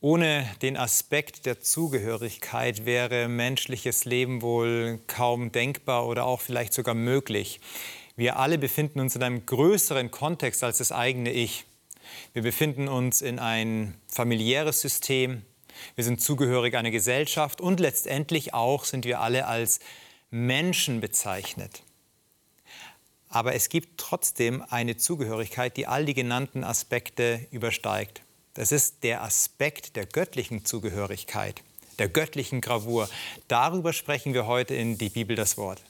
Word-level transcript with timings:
Ohne 0.00 0.48
den 0.62 0.76
Aspekt 0.76 1.44
der 1.44 1.60
Zugehörigkeit 1.60 2.86
wäre 2.86 3.26
menschliches 3.26 4.04
Leben 4.04 4.42
wohl 4.42 5.00
kaum 5.08 5.50
denkbar 5.50 6.06
oder 6.06 6.24
auch 6.24 6.40
vielleicht 6.40 6.72
sogar 6.72 6.94
möglich. 6.94 7.60
Wir 8.14 8.38
alle 8.38 8.58
befinden 8.58 9.00
uns 9.00 9.16
in 9.16 9.24
einem 9.24 9.44
größeren 9.44 10.12
Kontext 10.12 10.62
als 10.62 10.78
das 10.78 10.92
eigene 10.92 11.32
Ich. 11.32 11.64
Wir 12.32 12.42
befinden 12.42 12.86
uns 12.86 13.22
in 13.22 13.40
ein 13.40 14.00
familiäres 14.06 14.80
System, 14.80 15.42
wir 15.96 16.04
sind 16.04 16.20
zugehörig 16.20 16.76
einer 16.76 16.92
Gesellschaft 16.92 17.60
und 17.60 17.80
letztendlich 17.80 18.54
auch 18.54 18.84
sind 18.84 19.04
wir 19.04 19.20
alle 19.20 19.46
als 19.48 19.80
Menschen 20.30 21.00
bezeichnet. 21.00 21.82
Aber 23.28 23.54
es 23.54 23.68
gibt 23.68 23.98
trotzdem 23.98 24.62
eine 24.70 24.96
Zugehörigkeit, 24.96 25.76
die 25.76 25.88
all 25.88 26.04
die 26.04 26.14
genannten 26.14 26.62
Aspekte 26.62 27.46
übersteigt. 27.50 28.22
Das 28.54 28.72
ist 28.72 29.04
der 29.04 29.22
Aspekt 29.22 29.96
der 29.96 30.06
göttlichen 30.06 30.64
Zugehörigkeit, 30.64 31.62
der 31.98 32.08
göttlichen 32.08 32.60
Gravur. 32.60 33.08
Darüber 33.46 33.92
sprechen 33.92 34.34
wir 34.34 34.46
heute 34.46 34.74
in 34.74 34.98
die 34.98 35.10
Bibel 35.10 35.36
das 35.36 35.56
Wort. 35.56 35.82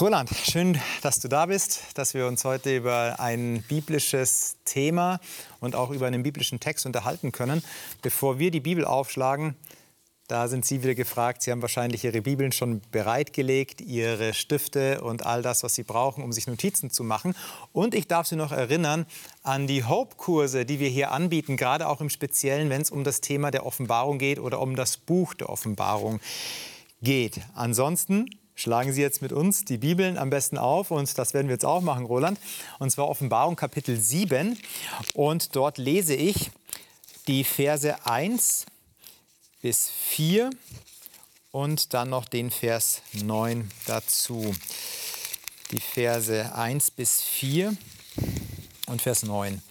Roland, 0.00 0.30
schön, 0.30 0.80
dass 1.02 1.20
du 1.20 1.28
da 1.28 1.44
bist, 1.44 1.82
dass 1.92 2.14
wir 2.14 2.26
uns 2.26 2.46
heute 2.46 2.74
über 2.74 3.16
ein 3.20 3.62
biblisches 3.68 4.56
Thema 4.64 5.20
und 5.60 5.74
auch 5.76 5.90
über 5.90 6.06
einen 6.06 6.22
biblischen 6.22 6.58
Text 6.58 6.86
unterhalten 6.86 7.32
können. 7.32 7.62
Bevor 8.00 8.38
wir 8.38 8.50
die 8.50 8.60
Bibel 8.60 8.86
aufschlagen, 8.86 9.56
da 10.26 10.48
sind 10.48 10.64
Sie 10.64 10.82
wieder 10.82 10.94
gefragt. 10.94 11.42
Sie 11.42 11.50
haben 11.50 11.60
wahrscheinlich 11.60 12.02
Ihre 12.02 12.22
Bibeln 12.22 12.50
schon 12.50 12.80
bereitgelegt, 12.90 13.82
Ihre 13.82 14.32
Stifte 14.32 15.02
und 15.02 15.26
all 15.26 15.42
das, 15.42 15.64
was 15.64 15.74
Sie 15.74 15.82
brauchen, 15.82 16.24
um 16.24 16.32
sich 16.32 16.46
Notizen 16.46 16.88
zu 16.88 17.04
machen. 17.04 17.34
Und 17.72 17.94
ich 17.94 18.08
darf 18.08 18.26
Sie 18.26 18.36
noch 18.36 18.52
erinnern 18.52 19.04
an 19.42 19.66
die 19.66 19.84
Hope-Kurse, 19.84 20.64
die 20.64 20.80
wir 20.80 20.88
hier 20.88 21.10
anbieten, 21.10 21.58
gerade 21.58 21.86
auch 21.86 22.00
im 22.00 22.08
Speziellen, 22.08 22.70
wenn 22.70 22.80
es 22.80 22.90
um 22.90 23.04
das 23.04 23.20
Thema 23.20 23.50
der 23.50 23.66
Offenbarung 23.66 24.16
geht 24.16 24.38
oder 24.38 24.62
um 24.62 24.76
das 24.76 24.96
Buch 24.96 25.34
der 25.34 25.50
Offenbarung 25.50 26.20
geht. 27.02 27.42
Ansonsten 27.54 28.30
schlagen 28.60 28.92
Sie 28.92 29.00
jetzt 29.00 29.22
mit 29.22 29.32
uns 29.32 29.64
die 29.64 29.78
Bibeln 29.78 30.18
am 30.18 30.28
besten 30.28 30.58
auf 30.58 30.90
und 30.90 31.16
das 31.16 31.32
werden 31.32 31.48
wir 31.48 31.54
jetzt 31.54 31.64
auch 31.64 31.80
machen, 31.80 32.04
Roland. 32.04 32.38
Und 32.78 32.90
zwar 32.90 33.08
Offenbarung 33.08 33.56
Kapitel 33.56 33.98
7 33.98 34.58
und 35.14 35.56
dort 35.56 35.78
lese 35.78 36.14
ich 36.14 36.50
die 37.26 37.44
Verse 37.44 38.06
1 38.06 38.66
bis 39.62 39.90
4 39.90 40.50
und 41.52 41.94
dann 41.94 42.10
noch 42.10 42.26
den 42.26 42.50
Vers 42.50 43.00
9 43.12 43.70
dazu. 43.86 44.54
Die 45.70 45.80
Verse 45.80 46.54
1 46.54 46.90
bis 46.90 47.22
4 47.22 47.74
und 48.86 49.00
Vers 49.00 49.22
9. 49.22 49.62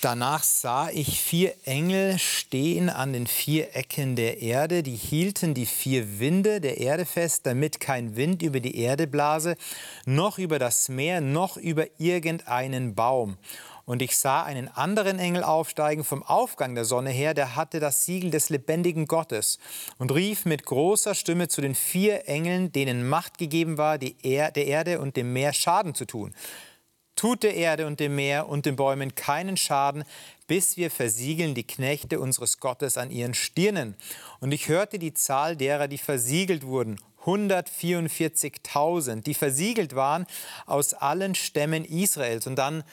Danach 0.00 0.44
sah 0.44 0.90
ich 0.90 1.20
vier 1.20 1.54
Engel 1.64 2.20
stehen 2.20 2.88
an 2.88 3.12
den 3.12 3.26
vier 3.26 3.74
Ecken 3.74 4.14
der 4.14 4.40
Erde, 4.40 4.84
die 4.84 4.94
hielten 4.94 5.54
die 5.54 5.66
vier 5.66 6.20
Winde 6.20 6.60
der 6.60 6.78
Erde 6.78 7.04
fest, 7.04 7.46
damit 7.46 7.80
kein 7.80 8.14
Wind 8.14 8.40
über 8.42 8.60
die 8.60 8.78
Erde 8.78 9.08
blase, 9.08 9.56
noch 10.06 10.38
über 10.38 10.60
das 10.60 10.88
Meer, 10.88 11.20
noch 11.20 11.56
über 11.56 11.86
irgendeinen 11.98 12.94
Baum. 12.94 13.38
Und 13.86 14.00
ich 14.00 14.16
sah 14.16 14.44
einen 14.44 14.68
anderen 14.68 15.18
Engel 15.18 15.42
aufsteigen 15.42 16.04
vom 16.04 16.22
Aufgang 16.22 16.76
der 16.76 16.84
Sonne 16.84 17.10
her, 17.10 17.34
der 17.34 17.56
hatte 17.56 17.80
das 17.80 18.04
Siegel 18.04 18.30
des 18.30 18.50
lebendigen 18.50 19.06
Gottes 19.06 19.58
und 19.98 20.14
rief 20.14 20.44
mit 20.44 20.64
großer 20.64 21.16
Stimme 21.16 21.48
zu 21.48 21.60
den 21.60 21.74
vier 21.74 22.28
Engeln, 22.28 22.70
denen 22.70 23.08
Macht 23.08 23.36
gegeben 23.36 23.78
war, 23.78 23.98
er 24.22 24.52
der 24.52 24.66
Erde 24.66 25.00
und 25.00 25.16
dem 25.16 25.32
Meer 25.32 25.52
Schaden 25.52 25.96
zu 25.96 26.04
tun 26.04 26.34
tut 27.18 27.42
der 27.42 27.54
Erde 27.54 27.86
und 27.86 28.00
dem 28.00 28.14
Meer 28.14 28.48
und 28.48 28.64
den 28.64 28.76
Bäumen 28.76 29.14
keinen 29.14 29.56
Schaden, 29.56 30.04
bis 30.46 30.76
wir 30.76 30.90
versiegeln 30.90 31.54
die 31.54 31.66
Knechte 31.66 32.20
unseres 32.20 32.60
Gottes 32.60 32.96
an 32.96 33.10
ihren 33.10 33.34
Stirnen. 33.34 33.96
Und 34.40 34.52
ich 34.52 34.68
hörte 34.68 34.98
die 34.98 35.14
Zahl 35.14 35.56
derer, 35.56 35.88
die 35.88 35.98
versiegelt 35.98 36.64
wurden, 36.64 37.00
144.000, 37.24 39.22
die 39.22 39.34
versiegelt 39.34 39.96
waren 39.96 40.26
aus 40.64 40.94
allen 40.94 41.34
Stämmen 41.34 41.84
Israels. 41.84 42.46
Und 42.46 42.56
dann 42.56 42.84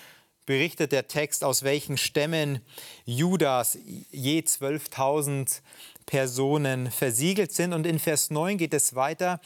berichtet 0.45 0.91
der 0.91 1.07
Text, 1.07 1.43
aus 1.43 1.63
welchen 1.63 1.97
Stämmen 1.97 2.61
Judas 3.05 3.77
je 4.11 4.39
12.000 4.41 5.61
Personen 6.05 6.91
versiegelt 6.91 7.51
sind. 7.53 7.73
Und 7.73 7.85
in 7.87 7.99
Vers 7.99 8.29
9 8.31 8.57
geht 8.57 8.73
es 8.73 8.95
weiter. 8.95 9.39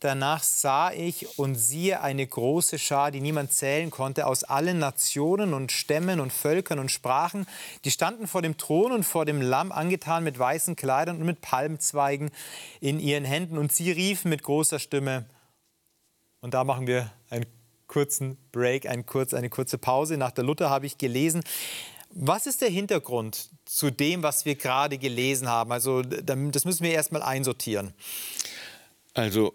Danach 0.00 0.42
sah 0.42 0.92
ich 0.92 1.38
und 1.38 1.56
siehe 1.56 2.00
eine 2.00 2.26
große 2.26 2.78
Schar, 2.78 3.10
die 3.10 3.20
niemand 3.20 3.52
zählen 3.52 3.90
konnte, 3.90 4.26
aus 4.26 4.44
allen 4.44 4.78
Nationen 4.78 5.52
und 5.52 5.72
Stämmen 5.72 6.20
und 6.20 6.32
Völkern 6.32 6.78
und 6.78 6.90
Sprachen. 6.90 7.46
Die 7.84 7.90
standen 7.90 8.26
vor 8.26 8.40
dem 8.40 8.56
Thron 8.56 8.92
und 8.92 9.04
vor 9.04 9.26
dem 9.26 9.42
Lamm, 9.42 9.72
angetan 9.72 10.24
mit 10.24 10.38
weißen 10.38 10.74
Kleidern 10.74 11.18
und 11.18 11.26
mit 11.26 11.42
Palmzweigen 11.42 12.30
in 12.80 12.98
ihren 12.98 13.26
Händen. 13.26 13.58
Und 13.58 13.72
sie 13.72 13.92
riefen 13.92 14.30
mit 14.30 14.42
großer 14.42 14.78
Stimme. 14.78 15.26
Und 16.40 16.54
da 16.54 16.64
machen 16.64 16.86
wir 16.86 17.12
einen 17.28 17.44
kurzen 17.86 18.38
Break, 18.52 18.86
eine 18.86 19.04
kurze, 19.04 19.36
eine 19.36 19.50
kurze 19.50 19.76
Pause. 19.76 20.16
Nach 20.16 20.30
der 20.30 20.44
Luther 20.44 20.70
habe 20.70 20.86
ich 20.86 20.96
gelesen. 20.96 21.42
Was 22.08 22.46
ist 22.46 22.62
der 22.62 22.70
Hintergrund 22.70 23.50
zu 23.66 23.90
dem, 23.90 24.22
was 24.22 24.46
wir 24.46 24.54
gerade 24.54 24.96
gelesen 24.96 25.46
haben? 25.46 25.70
Also 25.72 26.00
das 26.00 26.64
müssen 26.64 26.84
wir 26.84 26.92
erstmal 26.92 27.22
einsortieren. 27.22 27.92
Also 29.12 29.54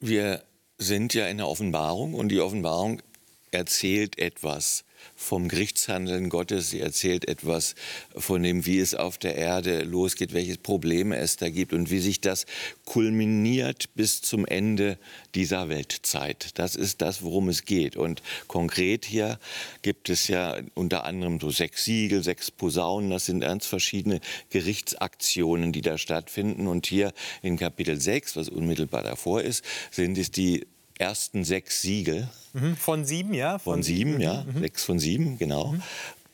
wir 0.00 0.42
sind 0.78 1.14
ja 1.14 1.26
in 1.26 1.38
der 1.38 1.48
Offenbarung 1.48 2.14
und 2.14 2.28
die 2.28 2.40
Offenbarung 2.40 3.02
erzählt 3.50 4.18
etwas 4.18 4.84
vom 5.16 5.48
Gerichtshandeln 5.48 6.28
Gottes. 6.28 6.70
Sie 6.70 6.80
erzählt 6.80 7.28
etwas 7.28 7.74
von 8.16 8.42
dem, 8.42 8.66
wie 8.66 8.78
es 8.78 8.94
auf 8.94 9.18
der 9.18 9.36
Erde 9.36 9.82
losgeht, 9.82 10.32
welche 10.32 10.56
Probleme 10.56 11.16
es 11.16 11.36
da 11.36 11.50
gibt 11.50 11.72
und 11.72 11.90
wie 11.90 11.98
sich 11.98 12.20
das 12.20 12.46
kulminiert 12.84 13.94
bis 13.94 14.22
zum 14.22 14.46
Ende 14.46 14.98
dieser 15.34 15.68
Weltzeit. 15.68 16.58
Das 16.58 16.76
ist 16.76 17.02
das, 17.02 17.22
worum 17.22 17.48
es 17.48 17.64
geht. 17.64 17.96
Und 17.96 18.22
konkret 18.46 19.04
hier 19.04 19.38
gibt 19.82 20.08
es 20.08 20.28
ja 20.28 20.56
unter 20.74 21.04
anderem 21.04 21.40
so 21.40 21.50
sechs 21.50 21.84
Siegel, 21.84 22.22
sechs 22.22 22.50
Posaunen. 22.50 23.10
Das 23.10 23.26
sind 23.26 23.40
ganz 23.40 23.66
verschiedene 23.66 24.20
Gerichtsaktionen, 24.50 25.72
die 25.72 25.82
da 25.82 25.98
stattfinden. 25.98 26.66
Und 26.66 26.86
hier 26.86 27.12
in 27.42 27.56
Kapitel 27.56 28.00
6, 28.00 28.36
was 28.36 28.48
unmittelbar 28.48 29.02
davor 29.02 29.42
ist, 29.42 29.64
sind 29.90 30.16
es 30.18 30.30
die 30.30 30.66
ersten 30.98 31.44
sechs 31.44 31.82
Siegel. 31.82 32.28
Mhm. 32.52 32.76
Von 32.76 33.04
sieben, 33.04 33.34
ja? 33.34 33.58
Von, 33.58 33.74
von 33.74 33.82
sieben, 33.82 34.12
sieben, 34.12 34.20
ja. 34.20 34.44
Mhm. 34.44 34.60
Sechs 34.60 34.84
von 34.84 34.98
sieben, 34.98 35.38
genau. 35.38 35.72
Mhm. 35.72 35.82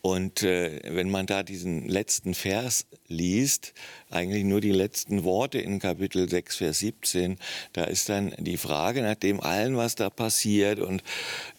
Und 0.01 0.43
äh, 0.43 0.81
wenn 0.83 1.09
man 1.09 1.25
da 1.25 1.41
diesen 1.41 1.87
letzten 1.87 2.35
Vers 2.35 2.85
liest, 3.07 3.73
eigentlich 4.11 4.43
nur 4.43 4.61
die 4.61 4.71
letzten 4.71 5.23
Worte 5.23 5.57
in 5.57 5.79
Kapitel 5.79 6.29
6, 6.29 6.57
Vers 6.57 6.77
17, 6.77 7.39
da 7.73 7.85
ist 7.85 8.07
dann 8.09 8.35
die 8.37 8.57
Frage 8.57 9.01
nach 9.01 9.15
dem 9.15 9.39
allen, 9.39 9.77
was 9.77 9.95
da 9.95 10.11
passiert 10.11 10.79
und 10.79 11.01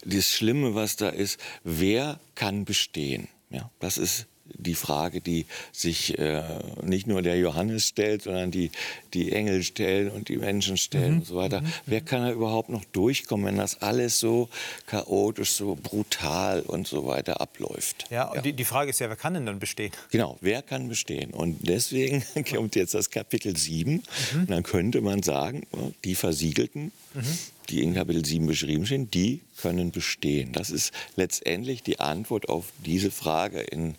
das 0.05 0.29
Schlimme, 0.29 0.75
was 0.75 0.95
da 0.95 1.09
ist, 1.09 1.41
wer 1.65 2.21
kann 2.35 2.63
bestehen? 2.63 3.27
Ja, 3.49 3.69
das 3.81 3.97
ist 3.97 4.27
die 4.53 4.75
Frage, 4.75 5.21
die 5.21 5.45
sich 5.71 6.17
äh, 6.17 6.43
nicht 6.83 7.07
nur 7.07 7.21
der 7.21 7.37
Johannes 7.37 7.85
stellt, 7.85 8.23
sondern 8.23 8.51
die 8.51 8.71
die 9.13 9.31
Engel 9.31 9.63
stellen 9.63 10.09
und 10.09 10.29
die 10.29 10.37
Menschen 10.37 10.77
stellen 10.77 11.11
mhm. 11.11 11.19
und 11.19 11.25
so 11.25 11.35
weiter. 11.35 11.61
Mhm. 11.61 11.73
Wer 11.85 12.01
kann 12.01 12.23
da 12.23 12.31
überhaupt 12.31 12.69
noch 12.69 12.83
durchkommen, 12.85 13.45
wenn 13.45 13.57
das 13.57 13.81
alles 13.81 14.19
so 14.19 14.49
chaotisch, 14.85 15.51
so 15.51 15.77
brutal 15.81 16.61
und 16.61 16.87
so 16.87 17.05
weiter 17.05 17.41
abläuft? 17.41 18.05
Ja, 18.09 18.33
ja. 18.33 18.41
Die, 18.41 18.53
die, 18.53 18.65
Frage 18.65 18.89
ist 18.89 18.99
ja, 18.99 19.09
wer 19.09 19.15
kann 19.15 19.33
denn 19.33 19.45
dann 19.45 19.59
bestehen? 19.59 19.91
Genau, 20.11 20.37
wer 20.41 20.61
kann 20.61 20.87
bestehen? 20.87 21.31
Und 21.31 21.67
deswegen 21.67 22.23
kommt 22.53 22.75
jetzt 22.75 22.93
das 22.93 23.09
Kapitel 23.09 23.55
7. 23.55 23.91
Mhm. 23.91 24.39
Und 24.39 24.51
dann 24.51 24.63
könnte 24.63 25.01
man 25.01 25.23
sagen, 25.23 25.65
die 26.03 26.15
Versiegelten, 26.15 26.91
mhm. 27.13 27.37
Die 27.69 27.83
in 27.83 27.93
Kapitel 27.93 28.25
7 28.25 28.47
beschrieben 28.47 28.85
sind, 28.85 29.13
die 29.13 29.41
können 29.57 29.91
bestehen. 29.91 30.53
Das 30.53 30.69
ist 30.69 30.93
letztendlich 31.15 31.83
die 31.83 31.99
Antwort 31.99 32.49
auf 32.49 32.65
diese 32.85 33.11
Frage 33.11 33.61
in 33.61 33.95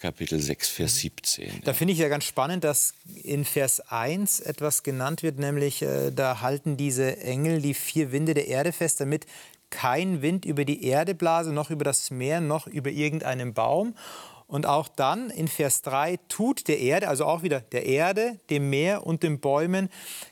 Kapitel 0.00 0.40
6, 0.40 0.68
Vers 0.68 0.96
17. 0.96 1.46
Mhm. 1.46 1.60
Da 1.64 1.74
finde 1.74 1.92
ich 1.92 1.98
ja 1.98 2.08
ganz 2.08 2.24
spannend, 2.24 2.64
dass 2.64 2.94
in 3.22 3.44
Vers 3.44 3.80
1 3.80 4.40
etwas 4.40 4.82
genannt 4.82 5.22
wird, 5.22 5.38
nämlich 5.38 5.82
äh, 5.82 6.10
da 6.10 6.40
halten 6.40 6.78
diese 6.78 7.18
Engel 7.18 7.60
die 7.60 7.74
vier 7.74 8.10
Winde 8.10 8.32
der 8.32 8.48
Erde 8.48 8.72
fest, 8.72 9.00
damit 9.00 9.26
kein 9.68 10.22
Wind 10.22 10.44
über 10.46 10.64
die 10.64 10.84
Erde 10.84 11.14
blase, 11.14 11.52
noch 11.52 11.70
über 11.70 11.84
das 11.84 12.10
Meer, 12.10 12.40
noch 12.40 12.66
über 12.66 12.90
irgendeinen 12.90 13.52
Baum. 13.52 13.94
Und 14.46 14.66
auch 14.66 14.88
dann 14.88 15.30
in 15.30 15.46
Vers 15.46 15.82
3 15.82 16.18
tut 16.28 16.66
der 16.66 16.80
Erde, 16.80 17.06
also 17.06 17.24
auch 17.24 17.42
wieder 17.42 17.60
der 17.60 17.86
Erde, 17.86 18.40
dem 18.50 18.68
Meer 18.68 19.06
und 19.06 19.22
den 19.22 19.38
Bäumen 19.38 19.90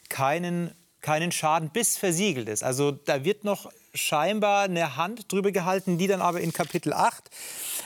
keinen, 0.09 0.73
keinen 1.01 1.33
Schaden, 1.33 1.71
bis 1.71 1.97
versiegelt 1.97 2.49
ist. 2.49 2.63
Also 2.63 2.93
da 2.93 3.25
wird 3.25 3.45
noch 3.45 3.71
scheinbar 3.95 4.65
eine 4.65 4.97
Hand 4.97 5.31
drüber 5.33 5.53
gehalten, 5.53 5.99
die 5.99 6.07
dann 6.07 6.21
aber 6.21 6.41
in 6.41 6.53
Kapitel 6.53 6.93
8 6.93 7.31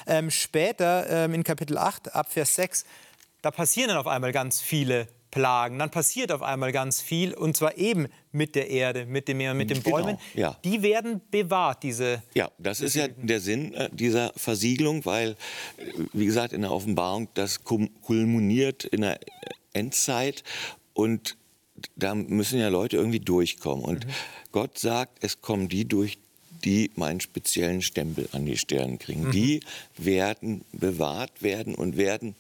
ähm, 0.07 0.31
später 0.31 1.09
ähm, 1.09 1.35
in 1.35 1.45
Kapitel 1.45 1.79
8 1.79 2.15
ab 2.15 2.33
Vers 2.33 2.55
6, 2.57 2.85
da 3.43 3.51
passieren 3.51 3.89
dann 3.89 3.99
auf 3.99 4.07
einmal 4.07 4.33
ganz 4.33 4.61
viele 4.61 5.09
Plagen. 5.31 5.79
Dann 5.79 5.91
passiert 5.91 6.31
auf 6.31 6.43
einmal 6.43 6.73
ganz 6.73 7.01
viel 7.01 7.33
und 7.35 7.57
zwar 7.57 7.77
eben 7.79 8.07
mit 8.33 8.55
der 8.55 8.69
Erde, 8.71 9.07
mit 9.07 9.29
dem 9.29 9.39
Meer, 9.39 9.55
mit 9.55 9.71
den 9.71 9.83
Genau, 9.83 9.97
Bäumen. 9.97 10.19
ja. 10.35 10.57
Die 10.65 10.83
werden 10.83 11.21
bewahrt, 11.31 11.83
diese. 11.83 12.23
Ja, 12.35 12.51
das 12.59 12.81
ist 12.81 12.95
ja 12.95 13.09
der 13.09 13.41
Sinn 13.41 13.73
äh, 13.75 13.89
dieser 13.93 14.33
Versiegelung, 14.37 15.05
weil, 15.07 15.31
äh, 15.31 15.35
wie 16.13 16.27
gesagt, 16.27 16.53
in 16.53 16.61
der 16.63 16.71
Offenbarung, 16.71 17.29
das 17.35 17.65
kulminiert 17.65 18.85
in 18.85 19.01
der 19.01 19.19
Endzeit 19.73 20.45
und 20.93 21.37
da 21.97 22.15
müssen 22.15 22.59
ja 22.59 22.69
Leute 22.69 22.97
irgendwie 22.97 23.21
durchkommen. 23.21 23.85
Und 23.85 24.07
Gott 24.53 24.79
sagt, 24.79 25.23
es 25.25 25.41
kommen 25.41 25.69
die 25.69 25.85
durch, 25.87 26.19
die 26.65 26.91
meinen 26.95 27.21
speziellen 27.21 27.83
Stempel 27.83 28.29
an 28.33 28.47
die 28.47 28.57
Stirn 28.57 28.99
kriegen. 28.99 29.31
Die 29.33 29.61
werden 29.97 30.65
bewahrt 30.73 31.43
werden 31.43 31.75
und 31.75 31.97
werden 31.97 32.37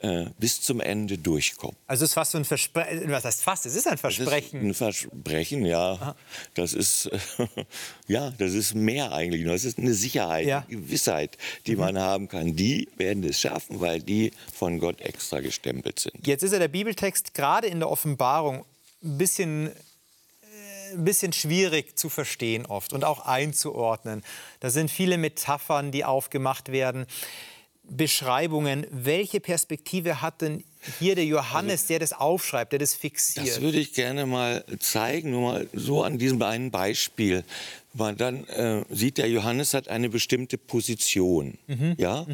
äh, 0.00 0.26
bis 0.38 0.60
zum 0.62 0.80
Ende 0.80 1.18
durchkommen. 1.18 1.76
Also 1.88 2.04
es 2.04 2.10
ist 2.10 2.14
fast 2.14 2.30
so 2.30 2.38
ein 2.38 2.44
Versprechen. 2.44 3.10
Was 3.10 3.24
heißt 3.24 3.42
fast? 3.42 3.66
Es 3.66 3.74
ist 3.74 3.88
ein 3.88 3.98
Versprechen. 3.98 4.60
ist 4.70 4.80
ein 4.80 4.92
Versprechen, 4.92 5.66
ja. 5.66 6.14
Das 6.54 6.72
ist, 6.72 7.10
ja, 8.06 8.30
das 8.38 8.54
ist 8.54 8.74
mehr 8.74 9.12
eigentlich. 9.12 9.44
Das 9.44 9.64
ist 9.64 9.76
eine 9.78 9.92
Sicherheit, 9.94 10.46
Ja. 10.46 10.58
eine 10.68 10.68
Gewissheit, 10.68 11.36
die 11.66 11.74
man 11.74 11.98
haben 11.98 12.28
kann. 12.28 12.54
Die 12.54 12.88
werden 12.96 13.24
es 13.24 13.40
schaffen, 13.40 13.80
weil 13.80 14.00
die 14.00 14.30
von 14.54 14.78
Gott 14.78 15.00
extra 15.00 15.40
gestempelt 15.40 15.98
sind. 15.98 16.24
Jetzt 16.26 16.44
ist 16.44 16.52
ja 16.52 16.60
der 16.60 16.68
Bibeltext 16.68 17.34
gerade 17.34 17.66
in 17.66 17.80
der 17.80 17.90
Offenbarung 17.90 18.64
ein 19.02 19.18
bisschen, 19.18 19.68
äh, 19.68 20.94
ein 20.94 21.04
bisschen 21.04 21.32
schwierig 21.32 21.98
zu 21.98 22.08
verstehen 22.08 22.66
oft 22.66 22.92
und 22.92 23.04
auch 23.04 23.20
einzuordnen. 23.20 24.24
Da 24.60 24.70
sind 24.70 24.90
viele 24.90 25.18
Metaphern, 25.18 25.92
die 25.92 26.04
aufgemacht 26.04 26.72
werden. 26.72 27.06
Beschreibungen. 27.88 28.86
Welche 28.90 29.40
Perspektive 29.40 30.20
hat 30.20 30.42
denn 30.42 30.64
hier 30.98 31.14
der 31.14 31.24
Johannes, 31.24 31.86
der 31.86 31.98
das 31.98 32.12
aufschreibt, 32.12 32.72
der 32.72 32.78
das 32.78 32.94
fixiert? 32.94 33.46
Das 33.48 33.60
würde 33.60 33.78
ich 33.78 33.92
gerne 33.92 34.26
mal 34.26 34.64
zeigen, 34.78 35.30
nur 35.30 35.52
mal 35.52 35.68
so 35.72 36.02
an 36.02 36.18
diesem 36.18 36.40
einen 36.42 36.70
Beispiel. 36.70 37.44
Weil 37.94 38.14
dann 38.14 38.44
äh, 38.44 38.84
sieht 38.90 39.18
der 39.18 39.28
Johannes 39.28 39.74
hat 39.74 39.88
eine 39.88 40.08
bestimmte 40.08 40.56
Position, 40.58 41.58
ja, 41.96 42.26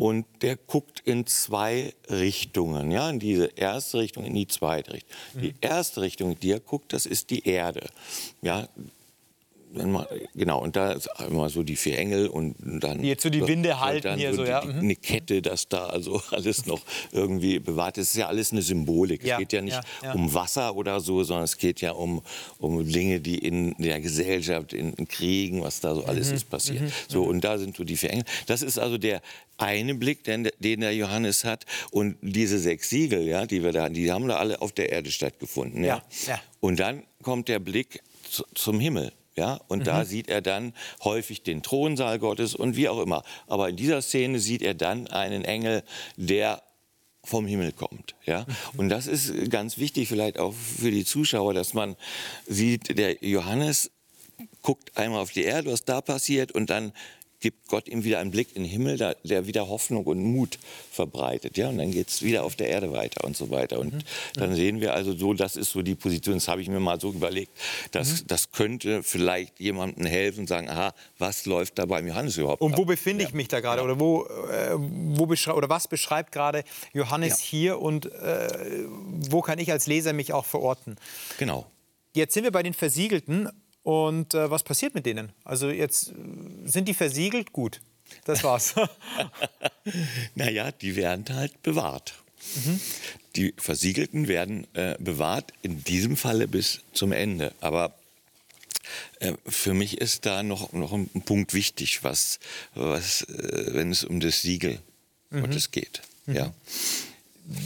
und 0.00 0.24
der 0.40 0.56
guckt 0.56 1.02
in 1.04 1.26
zwei 1.26 1.92
Richtungen, 2.10 2.90
ja, 2.90 3.08
in 3.08 3.20
diese 3.20 3.46
erste 3.54 3.98
Richtung, 3.98 4.24
in 4.24 4.34
die 4.34 4.48
zweite 4.48 4.94
Richtung. 4.94 5.12
Die 5.40 5.54
erste 5.60 6.00
Richtung, 6.00 6.32
in 6.32 6.40
die 6.40 6.50
er 6.50 6.60
guckt, 6.60 6.94
das 6.94 7.06
ist 7.06 7.30
die 7.30 7.46
Erde, 7.46 7.86
ja. 8.42 8.66
Genau, 10.34 10.62
und 10.62 10.76
da 10.76 10.92
ist 10.92 11.08
immer 11.28 11.48
so 11.48 11.62
die 11.62 11.76
vier 11.76 11.98
Engel 11.98 12.28
und 12.28 12.56
dann. 12.58 13.04
Jetzt 13.04 13.22
so 13.22 13.30
die 13.30 13.46
Winde 13.46 13.78
halten 13.80 14.16
hier 14.16 14.34
so, 14.34 14.44
ja, 14.44 14.60
die, 14.62 14.68
mhm. 14.68 14.78
Eine 14.80 14.96
Kette, 14.96 15.42
das 15.42 15.68
da 15.68 15.86
also 15.86 16.20
alles 16.30 16.66
noch 16.66 16.80
irgendwie 17.12 17.58
bewahrt 17.58 17.98
ist. 17.98 18.08
Es 18.08 18.14
ist 18.14 18.20
ja 18.20 18.26
alles 18.28 18.52
eine 18.52 18.62
Symbolik. 18.62 19.24
Ja, 19.24 19.34
Es 19.34 19.40
geht 19.40 19.52
ja 19.52 19.60
nicht 19.60 19.74
ja, 19.74 19.82
ja. 20.02 20.12
um 20.14 20.32
Wasser 20.32 20.74
oder 20.74 21.00
so, 21.00 21.22
sondern 21.22 21.44
es 21.44 21.56
geht 21.56 21.80
ja 21.80 21.92
um, 21.92 22.22
um 22.58 22.90
Dinge, 22.90 23.20
die 23.20 23.38
in 23.38 23.74
der 23.78 24.00
Gesellschaft, 24.00 24.72
in, 24.72 24.94
in 24.94 25.06
Kriegen, 25.06 25.62
was 25.62 25.80
da 25.80 25.94
so 25.94 26.08
Mhm, 26.08 26.08
alles 26.08 26.30
ist 26.30 26.50
passiert. 26.50 26.92
So, 27.08 27.22
und 27.24 27.42
da 27.42 27.58
sind 27.58 27.76
so 27.76 27.84
die 27.84 27.96
vier 27.96 28.10
Engel. 28.10 28.24
Das 28.46 28.62
ist 28.62 28.78
also 28.78 28.98
der 28.98 29.20
eine 29.56 29.94
Blick, 29.94 30.24
den, 30.24 30.48
den 30.58 30.80
der 30.80 30.94
Johannes 30.94 31.44
hat. 31.44 31.64
Und 31.90 32.16
diese 32.22 32.58
sechs 32.58 32.90
Siegel, 32.90 33.26
ja, 33.26 33.46
die 33.46 33.62
wir 33.62 33.72
da 33.72 33.84
hatten, 33.84 33.94
die 33.94 34.10
haben 34.10 34.28
da 34.28 34.36
alle 34.36 34.60
auf 34.60 34.72
der 34.72 34.90
Erde 34.90 35.10
stattgefunden. 35.10 35.84
Ja. 35.84 36.02
Ja. 36.26 36.40
Und 36.60 36.78
dann 36.80 37.02
kommt 37.22 37.48
der 37.48 37.58
Blick 37.58 38.02
zu, 38.28 38.44
zum 38.54 38.80
Himmel. 38.80 39.12
Ja, 39.38 39.60
und 39.68 39.86
da 39.86 40.04
sieht 40.04 40.28
er 40.28 40.42
dann 40.42 40.74
häufig 41.04 41.44
den 41.44 41.62
Thronsaal 41.62 42.18
Gottes 42.18 42.56
und 42.56 42.74
wie 42.74 42.88
auch 42.88 42.98
immer. 42.98 43.22
Aber 43.46 43.68
in 43.68 43.76
dieser 43.76 44.02
Szene 44.02 44.40
sieht 44.40 44.62
er 44.62 44.74
dann 44.74 45.06
einen 45.06 45.44
Engel, 45.44 45.84
der 46.16 46.60
vom 47.22 47.46
Himmel 47.46 47.70
kommt. 47.70 48.16
Ja? 48.26 48.46
Und 48.76 48.88
das 48.88 49.06
ist 49.06 49.48
ganz 49.48 49.78
wichtig 49.78 50.08
vielleicht 50.08 50.40
auch 50.40 50.52
für 50.54 50.90
die 50.90 51.04
Zuschauer, 51.04 51.54
dass 51.54 51.72
man 51.72 51.94
sieht, 52.48 52.98
der 52.98 53.24
Johannes 53.24 53.92
guckt 54.62 54.96
einmal 54.96 55.20
auf 55.20 55.30
die 55.30 55.44
Erde, 55.44 55.70
was 55.70 55.84
da 55.84 56.00
passiert, 56.00 56.50
und 56.50 56.68
dann 56.68 56.92
gibt 57.40 57.68
Gott 57.68 57.88
ihm 57.88 58.04
wieder 58.04 58.18
einen 58.18 58.30
Blick 58.30 58.56
in 58.56 58.62
den 58.64 58.70
Himmel, 58.70 58.96
der 59.24 59.46
wieder 59.46 59.68
Hoffnung 59.68 60.04
und 60.04 60.18
Mut 60.22 60.58
verbreitet. 60.90 61.56
Ja? 61.56 61.68
Und 61.68 61.78
dann 61.78 61.90
geht 61.92 62.08
es 62.08 62.22
wieder 62.22 62.44
auf 62.44 62.56
der 62.56 62.68
Erde 62.68 62.92
weiter 62.92 63.24
und 63.24 63.36
so 63.36 63.50
weiter. 63.50 63.78
Und 63.78 64.04
dann 64.34 64.54
sehen 64.54 64.80
wir 64.80 64.94
also 64.94 65.14
so, 65.16 65.34
das 65.34 65.56
ist 65.56 65.70
so 65.70 65.82
die 65.82 65.94
Position, 65.94 66.34
das 66.34 66.48
habe 66.48 66.60
ich 66.62 66.68
mir 66.68 66.80
mal 66.80 67.00
so 67.00 67.10
überlegt, 67.12 67.52
dass, 67.92 68.24
das 68.26 68.50
könnte 68.50 69.02
vielleicht 69.02 69.60
jemandem 69.60 70.06
helfen 70.06 70.40
und 70.40 70.46
sagen, 70.48 70.68
aha, 70.68 70.94
was 71.18 71.46
läuft 71.46 71.78
da 71.78 71.86
beim 71.86 72.06
Johannes 72.06 72.36
überhaupt 72.36 72.60
Und 72.60 72.72
ab? 72.72 72.78
wo 72.78 72.84
befinde 72.84 73.24
ich 73.24 73.32
mich 73.32 73.48
da 73.48 73.60
gerade? 73.60 73.82
Oder, 73.82 74.00
wo, 74.00 74.24
äh, 74.24 74.74
wo 74.76 75.24
oder 75.52 75.68
was 75.68 75.86
beschreibt 75.88 76.32
gerade 76.32 76.64
Johannes 76.92 77.38
Ja. 77.40 77.44
hier 77.44 77.80
und 77.80 78.06
äh, 78.06 78.48
wo 79.30 79.42
kann 79.42 79.58
ich 79.58 79.70
als 79.70 79.86
Leser 79.86 80.12
mich 80.12 80.32
auch 80.32 80.44
verorten? 80.44 80.96
Genau. 81.38 81.66
Jetzt 82.14 82.34
sind 82.34 82.44
wir 82.44 82.50
bei 82.50 82.62
den 82.62 82.74
Versiegelten 82.74 83.48
und 83.88 84.34
äh, 84.34 84.50
was 84.50 84.64
passiert 84.64 84.94
mit 84.94 85.06
denen? 85.06 85.32
Also 85.44 85.70
jetzt 85.70 86.10
äh, 86.10 86.12
sind 86.66 86.88
die 86.88 86.92
versiegelt? 86.92 87.54
Gut, 87.54 87.80
das 88.26 88.44
war's. 88.44 88.74
Naja, 90.34 90.72
die 90.72 90.94
werden 90.94 91.24
halt 91.34 91.62
bewahrt. 91.62 92.12
Die 93.34 93.54
Versiegelten 93.56 94.28
werden 94.28 94.66
äh, 94.74 94.96
bewahrt, 94.98 95.54
in 95.62 95.82
diesem 95.84 96.18
Falle 96.18 96.48
bis 96.48 96.80
zum 96.92 97.12
Ende. 97.12 97.54
Aber 97.62 97.94
äh, 99.20 99.32
für 99.46 99.72
mich 99.72 99.98
ist 100.02 100.26
da 100.26 100.42
noch, 100.42 100.74
noch 100.74 100.92
ein 100.92 101.08
Punkt 101.24 101.54
wichtig, 101.54 102.04
was, 102.04 102.40
was 102.74 103.22
äh, 103.22 103.72
wenn 103.72 103.90
es 103.90 104.04
um 104.04 104.20
das 104.20 104.42
Siegel 104.42 104.80
Gottes 105.30 105.70
geht. 105.70 106.02
Ja. 106.26 106.52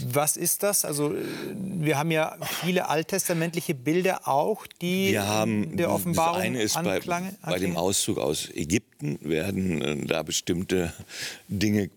Was 0.07 0.37
ist 0.37 0.63
das? 0.63 0.85
Also 0.85 1.13
äh, 1.13 1.17
wir 1.55 1.97
haben 1.97 2.11
ja 2.11 2.37
viele 2.61 2.87
alttestamentliche 2.89 3.75
Bilder 3.75 4.27
auch, 4.27 4.65
die 4.81 5.11
Wir 5.11 5.27
haben 5.27 5.75
der 5.75 5.91
Offenbarung 5.91 6.35
das 6.37 6.45
eine 6.45 6.61
ist 6.61 6.75
bei, 6.75 6.97
anklange- 6.99 7.33
bei 7.45 7.59
dem. 7.59 7.75
Auszug 7.77 8.17
aus 8.17 8.49
Ägypten 8.53 9.19
werden 9.21 9.81
äh, 9.81 10.05
da 10.05 10.23
bestimmte 10.23 10.93
Dinge 11.49 11.89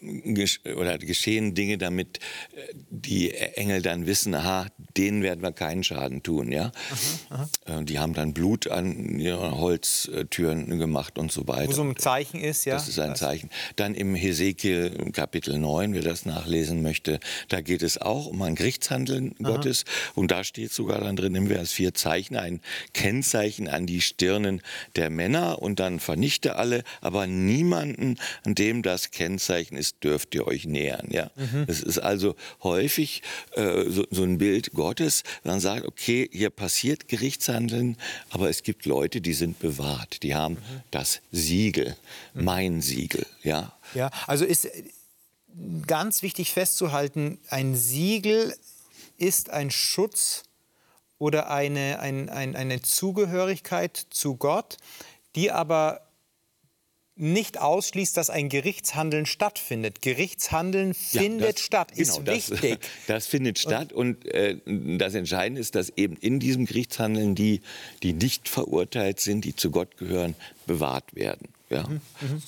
gesch 0.00 0.60
oder 0.76 0.98
geschehen 0.98 1.54
Dinge, 1.54 1.78
damit 1.78 2.18
äh, 2.54 2.74
die 2.90 3.32
Engel 3.32 3.82
dann 3.82 4.06
wissen, 4.06 4.34
aha, 4.34 4.66
denen 4.96 5.22
werden 5.22 5.42
wir 5.42 5.52
keinen 5.52 5.82
Schaden 5.84 6.22
tun, 6.22 6.52
ja. 6.52 6.72
Äh, 7.66 7.84
Die 7.84 7.98
haben 7.98 8.14
dann 8.14 8.32
Blut 8.32 8.68
an 8.68 9.18
ihren 9.18 9.56
Holztüren 9.56 10.78
gemacht 10.78 11.18
und 11.18 11.32
so 11.32 11.48
weiter. 11.48 11.68
Wo 11.68 11.72
so 11.72 11.82
ein 11.82 11.96
Zeichen 11.96 12.40
ist, 12.40 12.64
ja. 12.64 12.74
Das 12.74 12.88
ist 12.88 12.98
ein 12.98 13.16
Zeichen. 13.16 13.50
Dann 13.76 13.94
im 13.94 14.14
Hesekiel 14.14 15.10
Kapitel 15.12 15.58
9, 15.58 15.94
wer 15.94 16.02
das 16.02 16.26
nachlesen 16.26 16.82
möchte, 16.82 17.18
da 17.48 17.60
geht 17.60 17.82
es 17.82 17.98
auch 17.98 18.26
um 18.26 18.40
ein 18.42 18.54
Gerichtshandeln 18.54 19.34
Gottes. 19.42 19.84
Und 20.14 20.30
da 20.30 20.44
steht 20.44 20.72
sogar 20.72 21.00
dann 21.00 21.16
drin 21.16 21.34
im 21.34 21.48
Vers 21.48 21.72
4 21.72 21.94
Zeichen, 21.94 22.36
ein 22.36 22.60
Kennzeichen 22.92 23.68
an 23.68 23.86
die 23.86 24.00
Stirnen 24.00 24.62
der 24.96 25.10
Männer 25.10 25.60
und 25.60 25.80
dann 25.80 26.00
vernichte 26.00 26.56
alle, 26.56 26.84
aber 27.00 27.26
niemanden, 27.26 28.16
an 28.44 28.54
dem 28.54 28.82
das 28.82 29.10
Kennzeichen 29.10 29.76
ist, 29.76 29.87
dürft 29.96 30.34
ihr 30.34 30.46
euch 30.46 30.66
nähern. 30.66 31.08
Ja? 31.10 31.30
Es 31.66 31.82
ist 31.82 31.98
also 31.98 32.36
häufig 32.62 33.22
äh, 33.54 33.84
so, 33.88 34.04
so 34.10 34.22
ein 34.22 34.38
Bild 34.38 34.72
Gottes, 34.72 35.22
man 35.44 35.60
sagt, 35.60 35.86
okay, 35.86 36.28
hier 36.32 36.50
passiert 36.50 37.08
Gerichtshandeln, 37.08 37.96
aber 38.30 38.48
es 38.48 38.62
gibt 38.62 38.86
Leute, 38.86 39.20
die 39.20 39.34
sind 39.34 39.58
bewahrt, 39.58 40.22
die 40.22 40.34
haben 40.34 40.58
das 40.90 41.20
Siegel, 41.32 41.96
mein 42.34 42.80
Siegel. 42.80 43.26
Ja? 43.42 43.72
Ja, 43.94 44.10
also 44.26 44.44
ist 44.44 44.68
ganz 45.86 46.22
wichtig 46.22 46.52
festzuhalten, 46.52 47.38
ein 47.48 47.74
Siegel 47.74 48.54
ist 49.16 49.50
ein 49.50 49.70
Schutz 49.70 50.44
oder 51.18 51.50
eine, 51.50 51.98
ein, 51.98 52.28
ein, 52.28 52.54
eine 52.54 52.80
Zugehörigkeit 52.80 54.06
zu 54.10 54.36
Gott, 54.36 54.76
die 55.34 55.50
aber 55.50 56.07
nicht 57.18 57.58
ausschließt, 57.60 58.16
dass 58.16 58.30
ein 58.30 58.48
Gerichtshandeln 58.48 59.26
stattfindet. 59.26 60.02
Gerichtshandeln 60.02 60.94
Ja, 61.12 61.20
findet 61.22 61.54
das- 61.56 61.60
statt, 61.64 61.92
genau, 61.94 62.00
ist 62.18 62.22
das, 62.26 62.50
wichtig. 62.50 62.78
Das 63.06 63.26
findet 63.26 63.58
statt 63.58 63.92
und 63.92 64.24
äh, 64.26 64.56
das 64.66 65.14
Entscheidende 65.14 65.60
ist, 65.60 65.74
dass 65.74 65.90
eben 65.96 66.16
in 66.16 66.40
diesem 66.40 66.66
Gerichtshandeln 66.66 67.34
die, 67.34 67.60
die 68.02 68.12
nicht 68.12 68.48
verurteilt 68.48 69.20
sind, 69.20 69.44
die 69.44 69.54
zu 69.56 69.70
Gott 69.70 69.96
gehören, 69.96 70.34
bewahrt 70.66 71.14
werden. 71.14 71.48
Ja? 71.70 71.86
Mhm, 71.86 72.00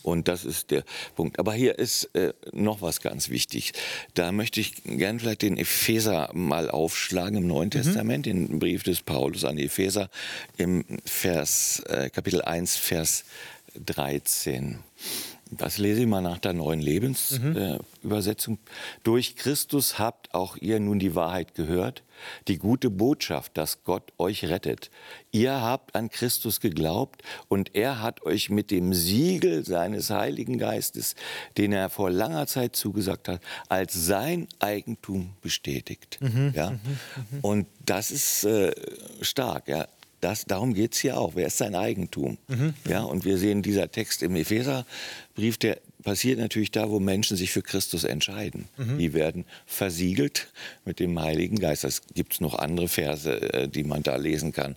Und 0.03 0.29
das 0.29 0.45
ist 0.47 0.71
der 0.71 0.83
Punkt. 1.15 1.39
Aber 1.39 1.53
hier 1.53 1.79
ist 1.79 2.05
äh, 2.15 2.33
noch 2.53 2.81
was 2.81 3.01
ganz 3.03 3.29
wichtig. 3.29 3.73
Da 4.15 4.33
möchte 4.33 4.61
ich 4.61 4.83
gerne 4.85 5.19
vielleicht 5.19 5.43
den 5.43 5.59
Epheser 5.59 6.31
mal 6.33 6.71
aufschlagen 6.71 7.37
im 7.37 7.47
Neuen 7.47 7.67
Mhm. 7.67 7.71
Testament, 7.83 8.25
den 8.27 8.59
Brief 8.59 8.83
des 8.83 9.03
Paulus 9.03 9.45
an 9.45 9.57
die 9.57 9.67
Epheser 9.67 10.09
im 10.57 10.85
Vers, 11.05 11.83
äh, 11.89 12.09
Kapitel 12.09 12.41
1, 12.41 12.77
Vers 12.77 13.25
13. 13.75 14.79
Das 15.53 15.79
lese 15.79 16.03
ich 16.03 16.07
mal 16.07 16.21
nach 16.21 16.39
der 16.39 16.53
neuen 16.53 16.81
Lebensübersetzung. 16.81 18.55
Mhm. 18.55 18.61
Äh, 18.61 19.01
Durch 19.03 19.35
Christus 19.35 19.99
habt 19.99 20.33
auch 20.33 20.57
ihr 20.57 20.79
nun 20.79 21.01
die 21.01 21.17
Wahrheit 21.17 21.55
gehört, 21.57 22.05
die 22.47 22.59
gute 22.59 22.89
Botschaft, 22.89 23.57
dass 23.57 23.83
Gott 23.83 24.13
euch 24.19 24.45
rettet. 24.45 24.91
Ihr 25.33 25.61
habt 25.61 25.97
an 25.97 26.09
Christus 26.09 26.61
geglaubt 26.61 27.23
und 27.49 27.75
er 27.75 28.01
hat 28.01 28.23
euch 28.23 28.49
mit 28.51 28.71
dem 28.71 28.95
Siegel 28.95 29.65
seines 29.65 30.11
Heiligen 30.11 30.57
Geistes, 30.57 31.17
den 31.59 31.73
er 31.73 31.91
vor 31.91 32.11
langer 32.11 32.47
Zeit 32.47 32.77
zugesagt 32.77 33.27
hat, 33.27 33.41
als 33.69 33.95
sein 33.95 34.47
Eigentum 34.61 35.35
bestätigt. 35.41 36.19
Mhm. 36.21 36.53
Ja? 36.55 36.71
Mhm. 36.71 36.79
mhm. 37.31 37.39
Und 37.41 37.67
das 37.85 38.13
ist 38.13 38.45
äh, 38.45 38.73
stark. 39.21 39.67
Ja? 39.67 39.89
Das, 40.21 40.45
darum 40.45 40.75
geht 40.75 40.95
es 40.95 41.01
hier 41.01 41.19
auch. 41.19 41.35
Wer 41.35 41.47
ist 41.47 41.59
sein 41.59 41.75
Eigentum? 41.75 42.39
Mhm. 42.49 42.75
Ja, 42.89 43.03
und 43.03 43.25
wir 43.25 43.39
sehen 43.39 43.63
dieser 43.63 43.91
Text 43.91 44.23
im 44.23 44.37
Epheserbrief, 44.37 45.59
der 45.59 45.79
passiert 46.03 46.39
natürlich 46.39 46.71
da, 46.71 46.91
wo 46.91 47.01
Menschen 47.01 47.37
sich 47.37 47.51
für 47.51 47.63
Christus 47.63 48.05
entscheiden. 48.05 48.69
Mhm. 48.77 48.99
Die 48.99 49.13
werden 49.13 49.45
versiegelt 49.67 50.53
mit 50.85 51.01
dem 51.01 51.19
Heiligen 51.21 51.59
Geist. 51.59 51.85
Es 51.85 52.03
gibt 52.15 52.41
noch 52.41 52.55
andere 52.55 52.89
Verse, 52.89 53.31
äh, 53.53 53.69
die 53.69 53.85
man 53.85 54.03
da 54.03 54.17
lesen 54.17 54.53
kann. 54.53 54.77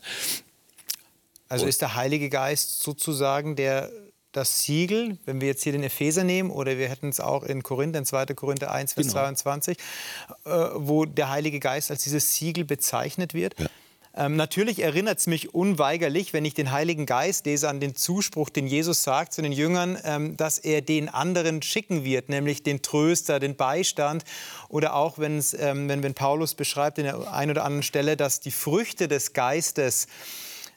Also 1.49 1.65
ist 1.67 1.81
der 1.81 1.95
Heilige 1.95 2.29
Geist 2.29 2.81
sozusagen 2.81 3.55
der 3.55 3.91
das 4.33 4.63
Siegel, 4.63 5.17
wenn 5.25 5.41
wir 5.41 5.47
jetzt 5.47 5.63
hier 5.63 5.71
den 5.71 5.83
Epheser 5.83 6.23
nehmen, 6.23 6.49
oder 6.49 6.77
wir 6.77 6.89
hätten 6.89 7.07
es 7.07 7.19
auch 7.19 7.43
in 7.43 7.63
Korinther, 7.63 7.99
in 7.99 8.05
2. 8.05 8.25
Korinther 8.33 8.71
1, 8.71 8.93
Vers 8.93 9.07
genau. 9.07 9.19
22, 9.19 9.77
äh, 9.77 10.49
wo 10.75 11.05
der 11.05 11.29
Heilige 11.29 11.59
Geist 11.59 11.91
als 11.91 12.03
dieses 12.03 12.35
Siegel 12.35 12.65
bezeichnet 12.65 13.33
wird. 13.33 13.57
Ja. 13.59 13.67
Ähm, 14.15 14.35
natürlich 14.35 14.79
erinnert 14.83 15.17
es 15.17 15.25
mich 15.25 15.55
unweigerlich, 15.55 16.33
wenn 16.33 16.45
ich 16.45 16.53
den 16.53 16.71
Heiligen 16.71 17.07
Geist 17.07 17.47
lese, 17.47 17.67
an 17.67 17.79
den 17.79 17.95
Zuspruch, 17.95 18.49
den 18.49 18.67
Jesus 18.67 19.01
sagt 19.01 19.33
zu 19.33 19.41
den 19.41 19.51
Jüngern, 19.51 19.97
ähm, 20.03 20.37
dass 20.37 20.59
er 20.59 20.81
den 20.81 21.09
anderen 21.09 21.63
schicken 21.63 22.03
wird, 22.03 22.29
nämlich 22.29 22.61
den 22.61 22.83
Tröster, 22.83 23.39
den 23.39 23.55
Beistand. 23.55 24.23
Oder 24.69 24.93
auch 24.93 25.17
ähm, 25.17 25.41
wenn, 25.89 26.03
wenn 26.03 26.13
Paulus 26.13 26.53
beschreibt 26.53 26.99
in 26.99 27.05
der 27.05 27.33
einen 27.33 27.51
oder 27.51 27.65
anderen 27.65 27.81
Stelle, 27.81 28.15
dass 28.15 28.39
die 28.39 28.51
Früchte 28.51 29.07
des 29.07 29.33
Geistes 29.33 30.05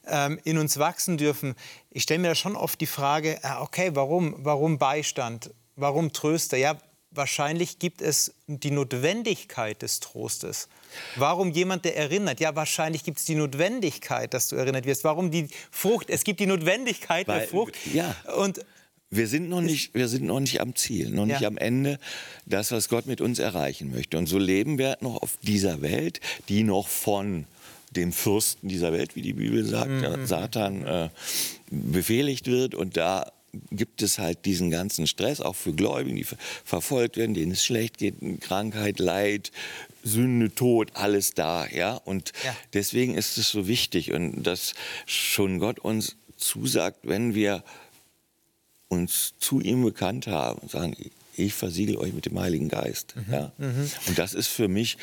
ähm, 0.07 0.39
in 0.45 0.57
uns 0.57 0.79
wachsen 0.79 1.19
dürfen. 1.19 1.57
Ich 1.91 2.05
stelle 2.05 2.21
mir 2.21 2.29
da 2.29 2.35
schon 2.35 2.57
oft 2.57 2.81
die 2.81 2.87
Frage, 2.87 3.39
äh, 3.43 3.61
okay, 3.61 3.91
warum, 3.93 4.35
warum 4.39 4.79
Beistand? 4.79 5.51
Warum 5.77 6.11
Tröster? 6.13 6.57
Ja, 6.57 6.79
wahrscheinlich 7.17 7.79
gibt 7.79 8.03
es 8.03 8.35
die 8.47 8.71
Notwendigkeit 8.71 9.83
des 9.83 10.01
Trostes. 10.01 10.69
Warum 11.17 11.51
jemand, 11.51 11.85
der 11.85 11.97
erinnert? 11.97 12.41
Ja, 12.41 12.55
wahrscheinlich 12.55 13.05
gibt 13.05 13.19
es 13.19 13.25
die 13.25 13.35
Notwendigkeit, 13.35 14.33
dass 14.35 14.49
du 14.49 14.57
erinnert 14.57 14.87
wirst. 14.87 15.05
Warum 15.05 15.31
die 15.31 15.49
Frucht? 15.71 16.11
Es 16.11 16.25
gibt 16.25 16.41
die 16.41 16.47
Notwendigkeit 16.47 17.29
Weil, 17.29 17.41
der 17.41 17.49
Frucht. 17.49 17.75
Ja. 17.93 18.15
Und 18.37 18.61
wir 19.11 19.29
sind, 19.29 19.49
noch 19.49 19.61
nicht, 19.61 19.95
wir 19.95 20.09
sind 20.09 20.25
noch 20.25 20.41
nicht 20.41 20.61
am 20.61 20.75
Ziel, 20.75 21.11
noch 21.11 21.27
nicht 21.27 21.41
ja. 21.41 21.49
am 21.49 21.59
Ende, 21.59 21.99
das, 22.45 22.73
was 22.73 22.89
Gott 22.89 23.07
mit 23.07 23.21
uns 23.21 23.39
erreichen 23.39 23.91
möchte. 23.93 24.19
Und 24.19 24.27
so 24.27 24.39
leben 24.39 24.79
wir 24.79 24.99
noch 25.01 25.23
auf 25.23 25.39
dieser 25.43 25.81
Welt, 25.81 26.21
die 26.49 26.65
noch 26.65 26.89
von 26.89 27.47
dem 27.91 28.13
Fürsten 28.13 28.69
dieser 28.69 28.93
Welt, 28.93 29.15
wie 29.15 29.23
die 29.23 29.33
Bibel 29.33 29.65
sagt, 29.65 29.91
mhm. 29.91 30.27
Satan, 30.27 30.85
äh, 30.85 31.09
befehligt 31.71 32.47
wird. 32.47 32.75
Und 32.75 32.97
da 32.97 33.33
gibt 33.71 34.03
es 34.03 34.19
halt 34.19 34.45
diesen 34.45 34.71
ganzen 34.71 35.07
Stress, 35.07 35.41
auch 35.41 35.57
für 35.57 35.73
Gläubigen, 35.73 36.17
die 36.17 36.27
verfolgt 36.65 37.17
werden, 37.17 37.35
denen 37.35 37.53
es 37.53 37.65
schlecht 37.65 37.99
geht, 37.99 38.15
Krankheit, 38.41 38.99
Leid, 38.99 39.53
Sünde, 40.03 40.55
Tod, 40.55 40.91
alles 40.95 41.35
da. 41.35 41.67
Ja? 41.67 41.95
Und 41.95 42.33
ja. 42.45 42.57
deswegen 42.73 43.15
ist 43.15 43.39
es 43.39 43.51
so 43.51 43.67
wichtig 43.67 44.13
und 44.13 44.43
dass 44.43 44.75
schon 45.07 45.59
Gott 45.59 45.79
uns 45.79 46.17
zusagt, 46.37 47.01
wenn 47.03 47.35
wir 47.35 47.65
uns 48.89 49.35
zu 49.39 49.61
ihm 49.61 49.83
bekannt 49.83 50.27
haben 50.27 50.61
und 50.61 50.71
sagen, 50.71 50.97
ich 51.37 51.55
versiegel 51.55 51.97
euch 51.97 52.13
mit 52.13 52.27
dem 52.27 52.39
Heiligen 52.39 52.69
Geist. 52.69 53.15
Mhm. 53.17 53.33
Ja? 53.33 53.53
Mhm. 53.59 53.91
Und 54.07 54.19
das 54.19 54.35
ist 54.35 54.49
für 54.49 54.69
mich 54.69 54.97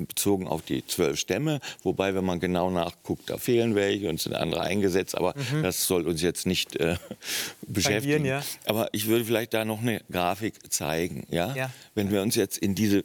bezogen 0.08 0.48
auf 0.48 0.62
die 0.62 0.86
zwölf 0.86 1.20
Stämme, 1.20 1.60
wobei, 1.84 2.16
wenn 2.16 2.24
man 2.24 2.40
genau 2.40 2.70
nachguckt, 2.70 3.30
da 3.30 3.38
fehlen 3.38 3.76
welche 3.76 4.10
und 4.10 4.20
sind 4.20 4.34
andere 4.34 4.62
eingesetzt, 4.62 5.16
aber 5.16 5.34
mhm. 5.36 5.64
das 5.64 5.88
soll 5.88 6.08
uns 6.08 6.22
jetzt 6.22 6.46
nicht 6.46 6.76
äh, 6.78 6.96
beschäftigen. 7.68 8.26
Ja. 8.26 8.44
Aber 8.66 8.90
ich 8.94 9.08
würde 9.08 9.26
vielleicht 9.26 9.54
da 9.54 9.66
noch 9.66 9.82
eine 9.82 10.02
Grafik 10.12 10.72
zeigen, 10.72 11.26
ja? 11.30 11.54
ja? 11.56 11.72
Wenn 11.96 12.12
wir 12.12 12.22
uns 12.22 12.36
jetzt 12.36 12.58
in 12.58 12.76
diese 12.76 13.04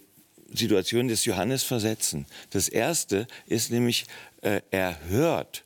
Situation 0.54 1.08
des 1.08 1.25
Johannes 1.25 1.62
versetzen. 1.62 2.26
Das 2.50 2.68
erste 2.68 3.26
ist 3.46 3.70
nämlich, 3.70 4.06
äh, 4.42 4.61
er 4.70 4.99
hört 5.08 5.63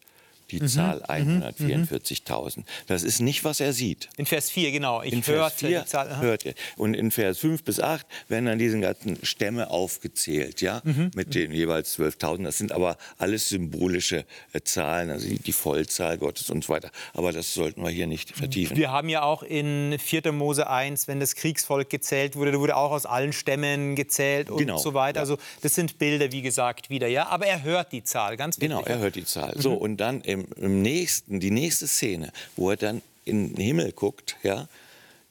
die 0.50 0.61
mhm. 0.61 0.69
Zahl 0.69 1.02
144.000. 1.05 2.59
Mhm. 2.59 2.64
Das 2.87 3.02
ist 3.02 3.21
nicht, 3.21 3.45
was 3.45 3.61
er 3.61 3.73
sieht. 3.73 4.09
In 4.17 4.26
Vers 4.26 4.50
4, 4.50 4.73
genau. 4.73 5.02
Ich 5.02 5.12
in 5.12 5.23
Vers 5.23 5.55
4 5.55 5.81
die 5.81 5.87
Zahl, 5.87 6.21
hört 6.21 6.47
er. 6.47 6.55
Und 6.76 6.95
in 6.95 7.11
Vers 7.11 7.38
5 7.38 7.64
bis 7.64 7.81
8 7.81 8.07
werden 8.28 8.47
dann 8.47 8.59
diese 8.59 8.78
ganzen 8.81 9.19
Stämme 9.25 9.71
aufgezählt, 9.71 10.61
ja, 10.61 10.81
mhm. 10.85 11.11
mit 11.14 11.35
den 11.35 11.52
jeweils 11.52 11.99
12.000. 11.99 12.45
Das 12.45 12.59
sind 12.59 12.73
aber 12.73 12.97
alles 13.19 13.49
symbolische 13.49 14.25
äh, 14.52 14.61
Zahlen, 14.62 15.11
also 15.11 15.28
die, 15.28 15.38
die, 15.38 15.52
Vollzahl 15.52 16.19
Gottes 16.19 16.50
und 16.50 16.64
so 16.64 16.73
weiter. 16.73 16.90
Aber 17.14 17.33
das 17.33 17.55
sollten 17.55 17.83
wir 17.83 17.90
hier 17.90 18.07
nicht 18.07 18.37
vertiefen. 18.37 18.76
Wir 18.76 18.90
haben 18.90 19.09
ja 19.09 19.23
auch 19.23 19.43
in 19.43 19.99
4. 19.99 20.33
Mose 20.33 20.69
1, 20.69 21.09
wenn 21.09 21.21
das 21.21 21.35
Kriegsvolk 21.35 21.90
gezählt 21.90 22.37
wurde, 22.37 22.52
da 22.52 22.59
wurde 22.59 22.76
auch 22.76 22.90
aus 22.90 23.07
allen 23.07 23.33
Stämmen 23.33 23.97
gezählt 23.97 24.50
und 24.50 24.59
genau, 24.59 24.78
so 24.78 24.95
weiter. 24.95 25.19
Ja. 25.19 25.23
Also 25.23 25.38
das 25.62 25.75
sind 25.75 25.99
Bilder, 25.99 26.33
wie 26.33 26.43
gesagt, 26.43 26.90
wieder, 26.90 27.09
ja. 27.09 27.26
Aber 27.28 27.47
er 27.47 27.62
hört 27.62 27.93
die 27.93 28.05
Zahl, 28.05 28.37
ganz 28.37 28.57
wichtig. 28.57 28.71
Genau, 28.71 28.83
er 28.83 28.99
hört 28.99 29.17
die 29.17 29.25
Zahl. 29.25 29.55
So, 29.57 29.73
mhm. 29.73 29.78
und 29.78 29.97
dann 29.99 30.21
im, 30.23 30.38
im 30.57 30.83
nächsten, 30.83 31.40
die 31.40 31.50
nächste 31.50 31.87
Szene, 31.87 32.33
wo 32.57 32.71
er 32.71 32.76
dann 32.76 33.02
in 33.25 33.54
den 33.54 33.64
Himmel 33.64 33.92
guckt, 33.92 34.37
ja, 34.42 34.68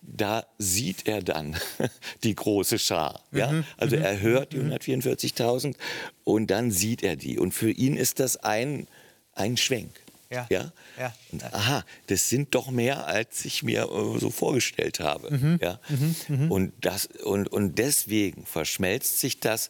da 0.01 0.45
sieht 0.57 1.07
er 1.07 1.21
dann 1.21 1.57
die 2.23 2.35
große 2.35 2.79
Schar. 2.79 3.21
Ja? 3.31 3.51
Mhm. 3.51 3.65
Also 3.77 3.95
er 3.97 4.13
mhm. 4.13 4.21
hört 4.21 4.53
die 4.53 4.59
144.000 4.59 5.75
und 6.23 6.47
dann 6.47 6.71
sieht 6.71 7.03
er 7.03 7.15
die. 7.15 7.37
Und 7.37 7.53
für 7.53 7.71
ihn 7.71 7.97
ist 7.97 8.19
das 8.19 8.37
ein, 8.37 8.87
ein 9.33 9.57
Schwenk. 9.57 9.91
Ja. 10.29 10.45
Ja? 10.49 10.71
ja. 10.99 11.13
Und, 11.31 11.43
aha, 11.43 11.85
das 12.07 12.29
sind 12.29 12.53
doch 12.53 12.69
mehr, 12.69 13.07
als 13.07 13.45
ich 13.45 13.63
mir 13.63 13.83
äh, 13.83 14.19
so 14.19 14.29
vorgestellt 14.29 14.99
habe. 14.99 15.31
Mhm. 15.31 15.59
Ja? 15.61 15.79
Mhm. 15.89 16.15
Mhm. 16.27 16.51
Und, 16.51 16.73
das, 16.81 17.05
und, 17.05 17.47
und 17.47 17.77
deswegen 17.77 18.45
verschmelzt 18.45 19.19
sich 19.19 19.39
das 19.39 19.69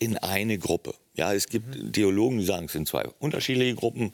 in 0.00 0.16
eine 0.16 0.58
Gruppe. 0.58 0.94
Ja, 1.14 1.32
es 1.32 1.46
gibt 1.46 1.76
mhm. 1.76 1.92
Theologen, 1.92 2.38
die 2.38 2.44
sagen, 2.44 2.66
es 2.66 2.72
sind 2.72 2.88
zwei 2.88 3.06
unterschiedliche 3.20 3.76
Gruppen. 3.76 4.12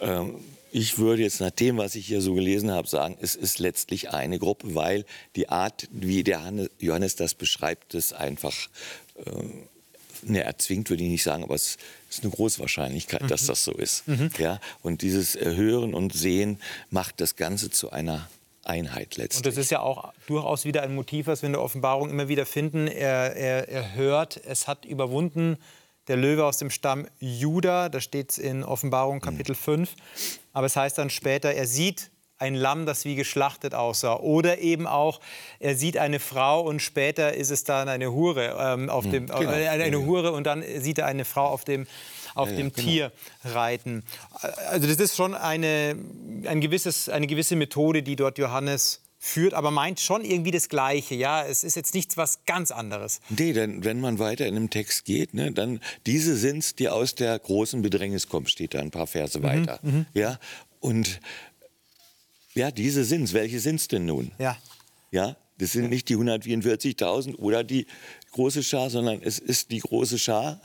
Ähm, 0.00 0.34
ich 0.72 0.98
würde 0.98 1.22
jetzt 1.22 1.40
nach 1.40 1.50
dem, 1.50 1.76
was 1.78 1.94
ich 1.94 2.06
hier 2.06 2.20
so 2.20 2.34
gelesen 2.34 2.70
habe, 2.70 2.88
sagen, 2.88 3.16
es 3.20 3.34
ist 3.34 3.58
letztlich 3.58 4.10
eine 4.10 4.38
Gruppe, 4.38 4.74
weil 4.74 5.04
die 5.36 5.48
Art, 5.48 5.88
wie 5.92 6.24
der 6.24 6.68
Johannes 6.78 7.16
das 7.16 7.34
beschreibt, 7.34 7.94
ist 7.94 8.12
einfach, 8.12 8.54
äh, 9.24 9.30
ne, 10.22 10.42
erzwingt 10.42 10.90
würde 10.90 11.04
ich 11.04 11.10
nicht 11.10 11.22
sagen, 11.22 11.42
aber 11.42 11.54
es 11.54 11.78
ist 12.10 12.22
eine 12.22 12.32
große 12.32 12.60
Wahrscheinlichkeit, 12.60 13.22
mhm. 13.22 13.28
dass 13.28 13.46
das 13.46 13.64
so 13.64 13.72
ist. 13.72 14.08
Mhm. 14.08 14.30
Ja? 14.38 14.60
Und 14.82 15.02
dieses 15.02 15.36
Hören 15.36 15.94
und 15.94 16.12
Sehen 16.14 16.58
macht 16.90 17.20
das 17.20 17.36
Ganze 17.36 17.70
zu 17.70 17.90
einer 17.90 18.28
Einheit 18.68 19.16
letztlich. 19.16 19.38
Und 19.38 19.46
das 19.46 19.56
ist 19.56 19.70
ja 19.70 19.80
auch 19.80 20.12
durchaus 20.26 20.64
wieder 20.64 20.82
ein 20.82 20.94
Motiv, 20.94 21.26
was 21.26 21.42
wir 21.42 21.46
in 21.48 21.52
der 21.54 21.62
Offenbarung 21.62 22.10
immer 22.10 22.28
wieder 22.28 22.46
finden. 22.46 22.86
Er, 22.86 23.34
er, 23.36 23.68
er 23.68 23.94
hört, 23.94 24.40
es 24.44 24.68
hat 24.68 24.84
überwunden 24.84 25.56
der 26.08 26.16
Löwe 26.16 26.44
aus 26.44 26.58
dem 26.58 26.70
Stamm 26.70 27.06
Juda. 27.18 27.88
Da 27.88 28.00
steht 28.00 28.30
es 28.30 28.38
in 28.38 28.64
Offenbarung 28.64 29.20
Kapitel 29.20 29.52
mhm. 29.52 29.86
5. 29.86 29.94
Aber 30.52 30.66
es 30.66 30.76
heißt 30.76 30.98
dann 30.98 31.10
später, 31.10 31.52
er 31.52 31.66
sieht 31.66 32.10
ein 32.38 32.54
Lamm, 32.54 32.86
das 32.86 33.04
wie 33.04 33.16
geschlachtet 33.16 33.74
aussah. 33.74 34.16
Oder 34.16 34.58
eben 34.58 34.86
auch, 34.86 35.20
er 35.58 35.74
sieht 35.74 35.98
eine 35.98 36.20
Frau 36.20 36.60
und 36.60 36.80
später 36.80 37.34
ist 37.34 37.50
es 37.50 37.64
dann 37.64 37.88
eine 37.88 38.12
Hure 38.12 38.56
ähm, 38.58 38.88
auf 38.90 39.04
mhm. 39.04 39.10
dem, 39.10 39.26
genau. 39.26 39.52
äh, 39.52 39.68
eine 39.68 40.06
Hure 40.06 40.32
und 40.32 40.44
dann 40.44 40.62
sieht 40.80 40.98
er 40.98 41.06
eine 41.06 41.24
Frau 41.24 41.46
auf 41.46 41.64
dem 41.64 41.86
auf 42.38 42.50
ja, 42.50 42.56
dem 42.56 42.72
genau. 42.72 42.88
Tier 42.88 43.12
reiten. 43.44 44.04
Also 44.70 44.86
das 44.86 44.98
ist 44.98 45.16
schon 45.16 45.34
eine, 45.34 45.96
ein 46.46 46.60
gewisses, 46.60 47.08
eine 47.08 47.26
gewisse 47.26 47.56
Methode, 47.56 48.02
die 48.02 48.16
dort 48.16 48.38
Johannes 48.38 49.02
führt, 49.18 49.52
aber 49.52 49.70
meint 49.70 49.98
schon 49.98 50.24
irgendwie 50.24 50.52
das 50.52 50.68
Gleiche. 50.68 51.16
Ja, 51.16 51.44
es 51.44 51.64
ist 51.64 51.74
jetzt 51.74 51.94
nichts 51.94 52.16
was 52.16 52.44
ganz 52.46 52.70
anderes. 52.70 53.20
Nee, 53.28 53.52
denn 53.52 53.84
wenn 53.84 54.00
man 54.00 54.18
weiter 54.20 54.46
in 54.46 54.54
dem 54.54 54.70
Text 54.70 55.04
geht, 55.04 55.34
ne, 55.34 55.50
dann 55.50 55.80
diese 56.06 56.36
sind's, 56.36 56.76
die 56.76 56.88
aus 56.88 57.16
der 57.16 57.36
großen 57.38 57.82
Bedrängnis 57.82 58.28
kommen, 58.28 58.46
steht 58.46 58.74
da 58.74 58.80
ein 58.80 58.92
paar 58.92 59.08
Verse 59.08 59.42
weiter. 59.42 59.80
Ja, 60.14 60.38
und 60.80 61.20
ja, 62.54 62.70
diese 62.70 63.04
sind's. 63.04 63.32
Welche 63.32 63.60
sind's 63.60 63.88
denn 63.88 64.06
nun? 64.06 64.32
Ja. 64.38 64.56
Ja, 65.10 65.36
das 65.58 65.72
sind 65.72 65.90
nicht 65.90 66.08
die 66.08 66.16
144.000 66.16 67.36
oder 67.36 67.64
die 67.64 67.86
große 68.32 68.62
Schar, 68.62 68.90
sondern 68.90 69.20
es 69.22 69.38
ist 69.38 69.70
die 69.70 69.80
große 69.80 70.18
Schar, 70.18 70.60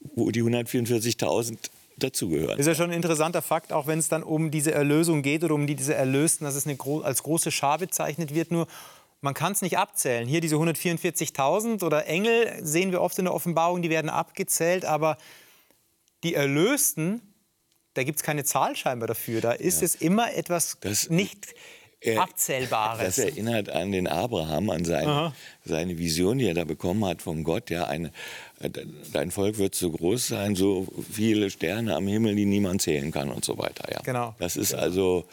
wo 0.00 0.30
die 0.30 0.42
144.000 0.42 1.56
dazugehören. 1.96 2.50
Das 2.56 2.60
ist 2.60 2.66
ja 2.66 2.74
schon 2.74 2.90
ein 2.90 2.96
interessanter 2.96 3.42
Fakt, 3.42 3.72
auch 3.72 3.86
wenn 3.86 3.98
es 3.98 4.08
dann 4.08 4.22
um 4.22 4.50
diese 4.50 4.72
Erlösung 4.72 5.22
geht 5.22 5.42
oder 5.44 5.54
um 5.54 5.66
die, 5.66 5.74
diese 5.74 5.94
Erlösten, 5.94 6.44
dass 6.44 6.54
es 6.54 6.66
eine 6.66 6.76
als 7.04 7.22
große 7.22 7.50
Schar 7.50 7.78
bezeichnet 7.78 8.34
wird. 8.34 8.50
Nur 8.52 8.68
man 9.20 9.34
kann 9.34 9.52
es 9.52 9.62
nicht 9.62 9.78
abzählen. 9.78 10.28
Hier 10.28 10.40
diese 10.40 10.56
144.000 10.56 11.82
oder 11.84 12.06
Engel 12.06 12.52
sehen 12.64 12.92
wir 12.92 13.00
oft 13.02 13.18
in 13.18 13.24
der 13.24 13.34
Offenbarung, 13.34 13.82
die 13.82 13.90
werden 13.90 14.10
abgezählt, 14.10 14.84
aber 14.84 15.18
die 16.22 16.34
Erlösten, 16.34 17.20
da 17.94 18.04
gibt 18.04 18.18
es 18.18 18.22
keine 18.22 18.44
Zahl 18.44 18.76
scheinbar 18.76 19.08
dafür. 19.08 19.40
Da 19.40 19.52
ist 19.52 19.82
es 19.82 19.96
immer 19.96 20.32
etwas 20.34 20.78
Das- 20.80 21.10
nicht 21.10 21.54
Er- 22.00 22.22
Abzählbares. 22.22 23.16
Das 23.16 23.18
erinnert 23.18 23.70
an 23.70 23.90
den 23.90 24.06
Abraham, 24.06 24.70
an 24.70 24.84
seine, 24.84 25.32
seine 25.64 25.98
Vision, 25.98 26.38
die 26.38 26.46
er 26.46 26.54
da 26.54 26.62
bekommen 26.64 27.04
hat 27.04 27.22
von 27.22 27.42
Gott. 27.42 27.70
Ja, 27.70 27.86
eine, 27.88 28.12
äh, 28.60 28.70
dein 29.12 29.30
Volk 29.32 29.58
wird 29.58 29.74
so 29.74 29.90
groß 29.90 30.28
sein, 30.28 30.54
so 30.54 30.86
viele 31.10 31.50
Sterne 31.50 31.96
am 31.96 32.06
Himmel, 32.06 32.36
die 32.36 32.44
niemand 32.44 32.82
zählen 32.82 33.10
kann 33.10 33.30
und 33.30 33.44
so 33.44 33.58
weiter. 33.58 33.90
Ja. 33.92 34.00
Genau. 34.02 34.34
Das 34.38 34.56
ist 34.56 34.74
also 34.74 35.24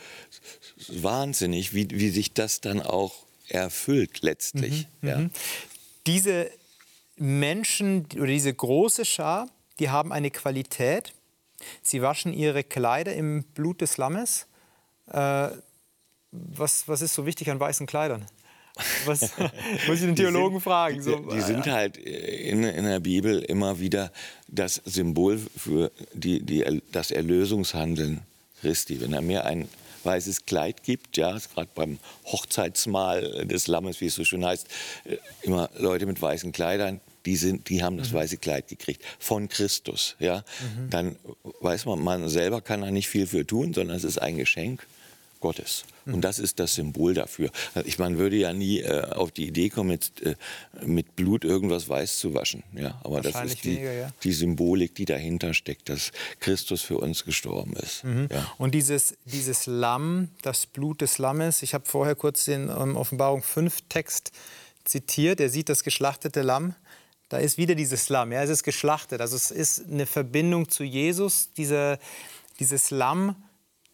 wahnsinnig, 0.88 1.74
wie, 1.74 1.88
wie 1.91 2.10
sich 2.10 2.34
das 2.34 2.62
dann 2.62 2.81
auch 2.81 3.13
erfüllt 3.48 4.22
letztlich. 4.22 4.88
Mhm, 5.01 5.07
Ja. 5.10 5.29
diese 6.07 6.50
Menschen 7.17 8.07
oder 8.15 8.27
diese 8.27 8.53
große 8.53 9.05
Schar, 9.05 9.48
die 9.79 9.89
haben 9.89 10.12
eine 10.12 10.31
Qualität. 10.31 11.13
Sie 11.81 12.01
waschen 12.01 12.34
ihre 12.34 12.63
Kleider 12.63 13.13
im 13.13 13.43
Blut 13.43 13.81
des 13.81 13.98
Lammes. 13.98 14.48
Äh, 15.12 15.50
was, 16.56 16.88
was 16.88 17.01
ist 17.01 17.13
so 17.13 17.25
wichtig 17.25 17.50
an 17.50 17.60
weißen 17.60 17.86
Kleidern? 17.86 18.25
Was, 19.06 19.32
muss 19.88 20.00
ich 20.00 20.01
den 20.01 20.18
Theologen 20.18 20.56
sind, 20.56 20.63
fragen? 20.63 21.01
So, 21.01 21.15
die, 21.15 21.36
die 21.36 21.42
sind 21.42 21.65
halt 21.65 21.96
in, 21.96 22.63
in 22.63 22.84
der 22.84 23.00
Bibel 23.00 23.39
immer 23.39 23.80
wieder 23.80 24.12
das 24.50 24.82
Symbol 24.84 25.39
für 25.56 25.92
die, 26.13 26.42
die, 26.42 26.82
das 26.92 27.12
Erlösungshandeln 27.12 28.22
Christi. 28.60 29.00
Wenn 29.00 29.13
er 29.13 29.22
mir 29.22 29.46
ein 29.46 29.70
weißes 30.04 30.46
Kleid 30.46 30.84
gibt, 30.84 31.15
ja, 31.15 31.38
gerade 31.54 31.70
beim 31.74 32.00
Hochzeitsmahl 32.25 33.46
des 33.46 33.68
Lammes, 33.68 34.01
wie 34.01 34.08
es 34.08 34.15
so 34.15 34.25
schön 34.25 34.46
heißt, 34.46 34.68
äh, 35.06 35.18
immer 35.44 35.70
Leute 35.77 36.06
mit 36.06 36.22
weißen 36.22 36.51
Kleidern, 36.51 37.00
die, 37.25 37.38
sind, 37.38 37.70
die 37.70 37.82
haben 37.82 37.98
das 37.98 38.13
weiße 38.13 38.38
Kleid 38.38 38.68
gekriegt 38.68 39.04
von 39.20 39.50
Christus. 39.50 40.15
Ja. 40.20 40.44
Dann 40.92 41.15
weiß 41.62 41.86
man, 41.86 42.00
man 42.04 42.30
selber 42.30 42.62
kann 42.62 42.82
da 42.82 42.92
nicht 42.92 43.10
viel 43.10 43.25
für 43.25 43.48
tun, 43.48 43.74
sondern 43.74 43.98
es 43.98 44.04
ist 44.04 44.22
ein 44.22 44.38
Geschenk 44.38 44.86
Gottes. 45.45 45.85
Und 46.07 46.21
das 46.21 46.39
ist 46.39 46.59
das 46.59 46.73
Symbol 46.73 47.13
dafür. 47.13 47.51
Ich 47.83 47.99
man 47.99 48.17
würde 48.17 48.35
ja 48.35 48.51
nie 48.51 48.79
äh, 48.79 49.03
auf 49.11 49.29
die 49.29 49.45
Idee 49.45 49.69
kommen, 49.69 49.91
jetzt, 49.91 50.23
äh, 50.23 50.35
mit 50.83 51.15
Blut 51.15 51.45
irgendwas 51.45 51.87
weiß 51.87 52.17
zu 52.17 52.33
waschen. 52.33 52.63
Ja, 52.73 52.99
aber 53.03 53.21
das 53.21 53.35
ist 53.43 53.63
die, 53.63 53.75
weniger, 53.75 53.93
ja. 53.93 54.11
die 54.23 54.33
Symbolik, 54.33 54.95
die 54.95 55.05
dahinter 55.05 55.53
steckt, 55.53 55.89
dass 55.89 56.11
Christus 56.39 56.81
für 56.81 56.97
uns 56.97 57.25
gestorben 57.25 57.73
ist. 57.73 58.03
Ja. 58.31 58.51
Und 58.57 58.73
dieses, 58.73 59.17
dieses 59.25 59.67
Lamm, 59.67 60.29
das 60.41 60.65
Blut 60.65 61.01
des 61.01 61.19
Lammes, 61.19 61.61
ich 61.61 61.75
habe 61.75 61.85
vorher 61.85 62.15
kurz 62.15 62.45
den 62.45 62.69
ähm, 62.69 62.95
Offenbarung 62.97 63.43
5 63.43 63.81
Text 63.87 64.31
zitiert, 64.83 65.39
er 65.39 65.49
sieht 65.49 65.69
das 65.69 65.83
geschlachtete 65.83 66.41
Lamm. 66.41 66.73
Da 67.29 67.37
ist 67.37 67.59
wieder 67.59 67.75
dieses 67.75 68.09
Lamm, 68.09 68.31
ja, 68.31 68.41
es 68.41 68.49
ist 68.49 68.63
geschlachtet. 68.63 69.21
Also 69.21 69.35
es 69.35 69.51
ist 69.51 69.85
eine 69.91 70.07
Verbindung 70.07 70.69
zu 70.69 70.83
Jesus, 70.83 71.51
diese, 71.55 71.99
dieses 72.59 72.89
Lamm, 72.89 73.35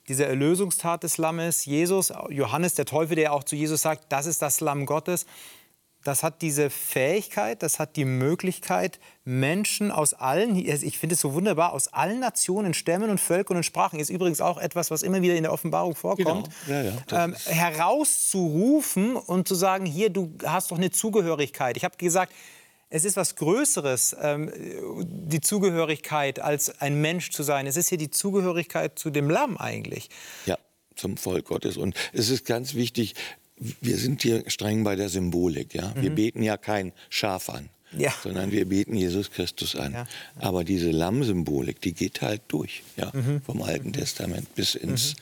diese 0.08 0.26
Erlösungstat 0.26 1.04
des 1.04 1.18
Lammes. 1.18 1.66
Jesus, 1.66 2.12
Johannes 2.30 2.76
der 2.76 2.86
Teufel, 2.86 3.16
der 3.16 3.34
auch 3.34 3.44
zu 3.44 3.56
Jesus 3.56 3.82
sagt, 3.82 4.06
das 4.10 4.26
ist 4.26 4.42
das 4.42 4.60
Lamm 4.60 4.86
Gottes. 4.86 5.26
Das 6.04 6.24
hat 6.24 6.42
diese 6.42 6.72
Fähigkeit, 6.72 7.62
das 7.62 7.78
hat 7.78 7.96
die 7.96 8.06
Möglichkeit, 8.06 9.00
Menschen 9.24 9.92
aus 9.92 10.16
allen, 10.16 10.56
ich 10.56 10.98
finde 10.98 11.14
es 11.14 11.22
so 11.22 11.36
wunderbar, 11.36 11.74
aus 11.74 11.90
allen 11.90 12.20
Nationen, 12.20 12.74
Stämmen 12.74 13.12
und 13.12 13.20
Völkern 13.20 13.58
und 13.58 13.64
Sprachen, 13.64 14.00
ist 14.00 14.10
übrigens 14.10 14.42
auch 14.42 14.58
etwas, 14.58 14.90
was 14.90 15.04
immer 15.04 15.22
wieder 15.22 15.36
in 15.36 15.44
der 15.44 15.54
Offenbarung 15.54 15.94
vorkommt, 15.94 16.50
Genau. 16.66 16.82
Ja, 16.82 16.82
ja, 16.82 17.24
ähm, 17.26 17.36
herauszurufen 17.46 19.16
und 19.16 19.48
zu 19.48 19.54
sagen, 19.54 19.86
hier, 19.86 20.10
du 20.10 20.34
hast 20.44 20.72
doch 20.72 20.78
eine 20.78 20.90
Zugehörigkeit. 20.90 21.78
Ich 21.78 21.84
habe 21.84 21.98
gesagt, 21.98 22.34
es 22.92 23.06
ist 23.06 23.16
was 23.16 23.36
Größeres, 23.38 24.16
ähm, 24.22 24.52
die 25.02 25.40
Zugehörigkeit, 25.40 26.40
als 26.40 26.82
ein 26.82 27.00
Mensch 27.02 27.32
zu 27.32 27.42
sein. 27.42 27.66
Es 27.66 27.78
ist 27.78 27.88
hier 27.90 27.98
die 27.98 28.12
Zugehörigkeit 28.12 29.00
zu 29.00 29.10
dem 29.10 29.30
Lamm 29.30 29.58
eigentlich. 29.58 30.10
Ja, 30.46 30.58
zum 30.96 31.16
Volk 31.18 31.46
Gottes. 31.46 31.78
Und 31.78 31.96
es 32.14 32.30
ist 32.30 32.46
ganz 32.46 32.76
wichtig, 32.76 33.16
wir 33.80 33.98
sind 33.98 34.22
hier 34.24 34.44
streng 34.48 34.84
bei 34.84 34.96
der 34.96 35.08
Symbolik. 35.08 35.74
Ja? 35.74 35.94
Wir 35.96 36.10
beten 36.10 36.44
ja 36.44 36.58
kein 36.58 36.92
Schaf 37.10 37.50
an, 37.50 37.70
Ja. 37.98 38.14
sondern 38.22 38.52
wir 38.52 38.66
beten 38.68 38.96
Jesus 38.96 39.32
Christus 39.32 39.76
an. 39.78 39.94
Ja. 39.94 40.08
Aber 40.40 40.66
diese 40.66 40.92
Lamm-Symbolik, 40.92 41.80
die 41.80 41.94
geht 41.94 42.22
halt 42.22 42.42
durch, 42.50 42.84
ja? 42.98 43.12
vom 43.46 43.62
Alten 43.62 43.94
Testament 43.94 44.54
bis 44.56 44.76
ins 44.76 45.16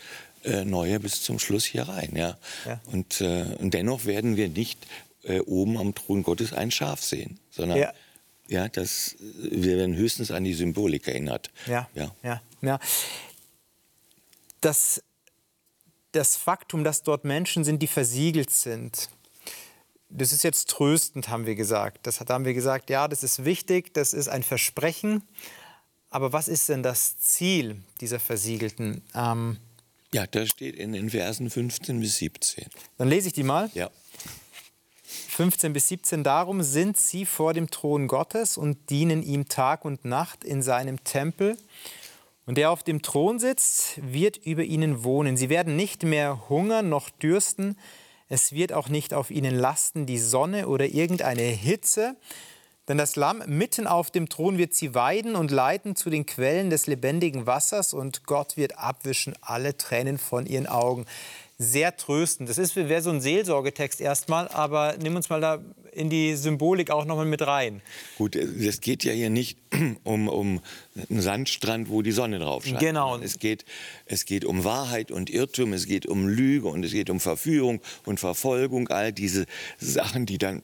äh, 0.43 0.65
Neue, 0.65 0.99
bis 0.99 1.21
zum 1.21 1.37
Schluss 1.37 1.65
hier 1.65 1.83
rein. 1.83 2.13
Ja? 2.15 2.37
Ja. 2.65 2.81
Und, 2.87 3.21
äh, 3.21 3.43
und 3.59 3.75
dennoch 3.75 4.05
werden 4.05 4.37
wir 4.37 4.49
nicht 4.49 4.79
äh, 5.23 5.39
oben 5.41 5.77
am 5.77 5.93
Thron 5.95 6.23
Gottes 6.23 6.53
ein 6.53 6.71
Schaf 6.71 7.01
sehen, 7.03 7.39
sondern 7.49 7.77
Ja. 7.77 7.93
ja. 8.47 8.67
das, 8.69 9.15
wir 9.19 9.77
werden 9.77 9.95
höchstens 9.95 10.31
an 10.31 10.43
die 10.43 10.53
Symbolik 10.53 11.07
erinnert. 11.07 11.51
Ja, 11.67 11.89
Ja. 11.93 12.15
ja, 12.23 12.41
ja. 12.61 12.79
Das, 14.61 15.01
das 16.11 16.35
Faktum, 16.35 16.83
dass 16.83 17.03
dort 17.03 17.23
Menschen 17.23 17.63
sind, 17.63 17.81
die 17.81 17.87
versiegelt 17.87 18.49
sind, 18.51 19.09
das 20.09 20.33
ist 20.33 20.43
jetzt 20.43 20.69
tröstend, 20.69 21.29
haben 21.29 21.45
wir 21.45 21.55
gesagt. 21.55 22.07
Das 22.07 22.19
haben 22.19 22.43
wir 22.43 22.53
gesagt, 22.55 22.89
ja, 22.89 23.07
das 23.07 23.23
ist 23.23 23.45
wichtig, 23.45 23.93
das 23.93 24.13
ist 24.13 24.27
ein 24.27 24.41
Versprechen. 24.43 25.21
Aber 26.09 26.33
was 26.33 26.47
ist 26.47 26.67
denn 26.69 26.81
das 26.81 27.19
Ziel 27.19 27.83
dieser 28.01 28.19
Versiegelten? 28.19 29.03
Ähm, 29.13 29.57
Ja, 30.11 30.25
das 30.25 30.49
steht 30.49 30.75
in 30.75 30.93
den 30.93 31.11
Versen 31.11 31.51
15 31.51 31.99
bis 31.99 32.17
17. 32.17 32.65
dann 32.97 33.07
lese 33.07 33.27
ich 33.27 33.33
die 33.33 33.43
mal. 33.43 33.69
Ja. 33.75 33.91
15 35.39 35.71
bis 35.71 35.87
17. 35.87 36.25
Darum 36.25 36.63
sind 36.63 36.97
sie 36.97 37.25
vor 37.25 37.53
dem 37.53 37.71
Thron 37.71 38.09
Gottes 38.09 38.57
und 38.57 38.89
dienen 38.89 39.23
ihm 39.23 39.47
Tag 39.47 39.85
und 39.85 40.03
Nacht 40.03 40.43
in 40.43 40.61
seinem 40.61 41.05
Tempel. 41.05 41.57
Und 42.45 42.57
der 42.57 42.71
auf 42.71 42.83
dem 42.83 43.01
Thron 43.01 43.39
sitzt, 43.39 44.01
wird 44.03 44.35
über 44.35 44.63
ihnen 44.63 45.05
wohnen. 45.05 45.37
Sie 45.37 45.47
werden 45.47 45.77
nicht 45.77 46.03
mehr 46.03 46.49
hungern 46.49 46.89
noch 46.89 47.09
dürsten. 47.09 47.77
Es 48.27 48.51
wird 48.51 48.73
auch 48.73 48.89
nicht 48.89 49.13
auf 49.13 49.31
ihnen 49.31 49.55
lasten 49.55 50.05
die 50.05 50.19
Sonne 50.19 50.67
oder 50.67 50.87
irgendeine 50.87 51.43
Hitze. 51.43 52.17
Denn 52.89 52.97
das 52.97 53.15
Lamm 53.15 53.41
mitten 53.45 53.87
auf 53.87 54.11
dem 54.11 54.27
Thron 54.27 54.57
wird 54.57 54.73
sie 54.73 54.93
weiden 54.93 55.37
und 55.37 55.51
leiten 55.51 55.95
zu 55.95 56.09
den 56.09 56.25
Quellen 56.25 56.69
des 56.69 56.85
lebendigen 56.85 57.47
Wassers 57.47 57.93
und 57.93 58.25
Gott 58.25 58.57
wird 58.57 58.77
abwischen 58.77 59.35
alle 59.39 59.77
Tränen 59.77 60.17
von 60.17 60.45
ihren 60.45 60.67
Augen. 60.67 61.05
Sehr 61.61 61.97
tröstend. 61.97 62.49
Das 62.49 62.57
ist 62.57 62.77
wäre 62.77 63.01
so 63.01 63.09
ein 63.09 63.19
Seelsorgetext 63.19 63.99
erstmal, 63.99 64.47
aber 64.47 64.95
nimm 65.01 65.17
uns 65.17 65.29
mal 65.29 65.41
da 65.41 65.59
in 65.91 66.09
die 66.09 66.35
Symbolik 66.35 66.89
auch 66.89 67.03
nochmal 67.03 67.25
mit 67.25 67.45
rein. 67.45 67.81
Gut, 68.17 68.37
es 68.37 68.79
geht 68.79 69.03
ja 69.03 69.11
hier 69.11 69.29
nicht 69.29 69.57
um, 70.03 70.29
um 70.29 70.61
einen 71.09 71.21
Sandstrand, 71.21 71.89
wo 71.89 72.01
die 72.01 72.13
Sonne 72.13 72.39
drauf 72.39 72.65
scheint. 72.65 72.79
Genau. 72.79 73.17
Es 73.17 73.39
geht, 73.39 73.65
es 74.05 74.25
geht 74.25 74.45
um 74.45 74.63
Wahrheit 74.63 75.11
und 75.11 75.29
Irrtum, 75.29 75.73
es 75.73 75.85
geht 75.85 76.05
um 76.05 76.27
Lüge 76.29 76.69
und 76.69 76.85
es 76.85 76.93
geht 76.93 77.09
um 77.09 77.19
Verführung 77.19 77.81
und 78.05 78.21
Verfolgung, 78.21 78.87
all 78.87 79.11
diese 79.11 79.45
Sachen, 79.79 80.25
die 80.25 80.37
dann 80.37 80.63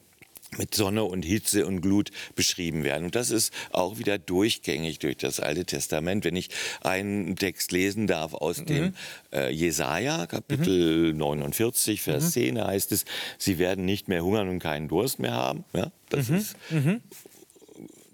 mit 0.58 0.74
Sonne 0.74 1.04
und 1.04 1.24
Hitze 1.24 1.66
und 1.66 1.80
Glut 1.80 2.10
beschrieben 2.34 2.84
werden. 2.84 3.06
Und 3.06 3.14
das 3.14 3.30
ist 3.30 3.52
auch 3.72 3.98
wieder 3.98 4.18
durchgängig 4.18 4.98
durch 5.00 5.16
das 5.16 5.40
Alte 5.40 5.64
Testament. 5.64 6.24
Wenn 6.24 6.36
ich 6.36 6.50
einen 6.82 7.36
Text 7.36 7.72
lesen 7.72 8.06
darf 8.06 8.32
aus 8.34 8.64
dem 8.64 8.94
äh, 9.32 9.50
Jesaja, 9.52 10.26
Kapitel 10.26 11.12
49, 11.12 12.00
Vers 12.02 12.30
10, 12.32 12.54
da 12.56 12.66
heißt 12.68 12.92
es, 12.92 13.04
sie 13.38 13.58
werden 13.58 13.84
nicht 13.84 14.08
mehr 14.08 14.24
hungern 14.24 14.48
und 14.48 14.58
keinen 14.60 14.88
Durst 14.88 15.18
mehr 15.18 15.32
haben. 15.32 15.64
Ja, 15.74 15.90
das 16.10 16.30
ist 16.30 16.56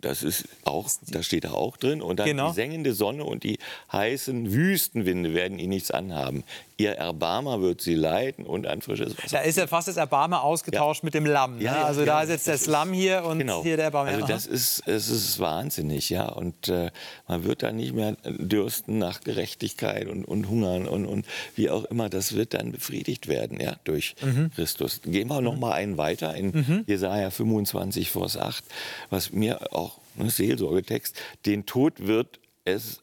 das 0.01 0.25
ist 0.25 0.49
auch, 0.65 0.91
das 1.11 1.25
steht 1.27 1.45
da 1.45 1.53
auch 1.53 1.77
drin. 1.77 2.03
Und 2.03 2.19
dann 2.19 2.27
Genau. 2.27 2.49
die 2.49 2.55
sengende 2.57 2.93
Sonne 2.93 3.25
und 3.25 3.45
die 3.45 3.59
heißen 3.93 4.53
Wüstenwinde 4.53 5.33
werden 5.33 5.59
ihnen 5.61 5.69
nichts 5.71 5.93
anhaben. 5.93 6.43
Ihr 6.83 6.93
Erbarmer 6.93 7.63
wird 7.63 7.81
sie 7.81 7.95
leiten 7.95 8.45
und 8.45 8.67
ein 8.67 8.83
frisches 8.83 9.17
Wasser. 9.17 9.39
Da 9.39 9.41
ist 9.43 9.57
ja 9.57 9.67
fast 9.67 9.89
das 9.89 9.97
Erbarmer 9.97 10.43
ausgetauscht 10.43 11.03
ja. 11.03 11.07
mit 11.07 11.15
dem 11.15 11.27
Lamm. 11.27 11.59
Ne? 11.59 11.65
Ja, 11.65 11.85
also 11.85 12.05
da 12.05 12.23
ist 12.23 12.31
jetzt 12.31 12.49
das 12.49 12.67
Lamm 12.67 12.93
hier 12.93 13.25
und 13.25 13.39
genau. 13.39 13.63
hier 13.63 13.77
der 13.77 13.87
Erbarmer. 13.87 14.11
Also 14.11 14.27
das 14.27 14.47
ist, 14.47 14.83
es 14.87 15.09
ist 15.09 15.39
wahnsinnig, 15.39 16.11
ja. 16.11 16.29
Und 16.29 16.69
äh, 16.69 16.91
man 17.29 17.45
wird 17.45 17.63
dann 17.63 17.77
nicht 17.77 17.95
mehr 17.95 18.17
dürsten 18.25 18.99
nach 18.99 19.21
Gerechtigkeit 19.21 20.09
und, 20.09 20.25
und 20.25 20.49
hungern 20.49 20.89
und, 20.89 21.07
und 21.07 21.27
wie 21.55 21.71
auch 21.71 21.85
immer. 21.85 22.09
Das 22.09 22.35
wird 22.35 22.55
dann 22.55 22.73
befriedigt 22.73 23.29
werden, 23.29 23.61
ja, 23.61 23.77
durch 23.85 24.17
mhm. 24.21 24.51
Christus. 24.55 25.01
Gehen 25.05 25.29
wir 25.29 25.41
noch 25.41 25.57
mal 25.57 25.73
einen 25.73 25.99
weiter 25.99 26.35
in 26.35 26.51
mhm. 26.51 26.85
Jesaja 26.87 27.31
25, 27.31 28.11
Vers 28.11 28.37
8, 28.37 28.65
was 29.11 29.31
mir 29.31 29.73
auch 29.73 29.99
ein 30.19 30.29
Seelsorgetext, 30.29 31.17
den 31.47 31.65
Tod 31.65 32.07
wird 32.07 32.41
es 32.65 33.02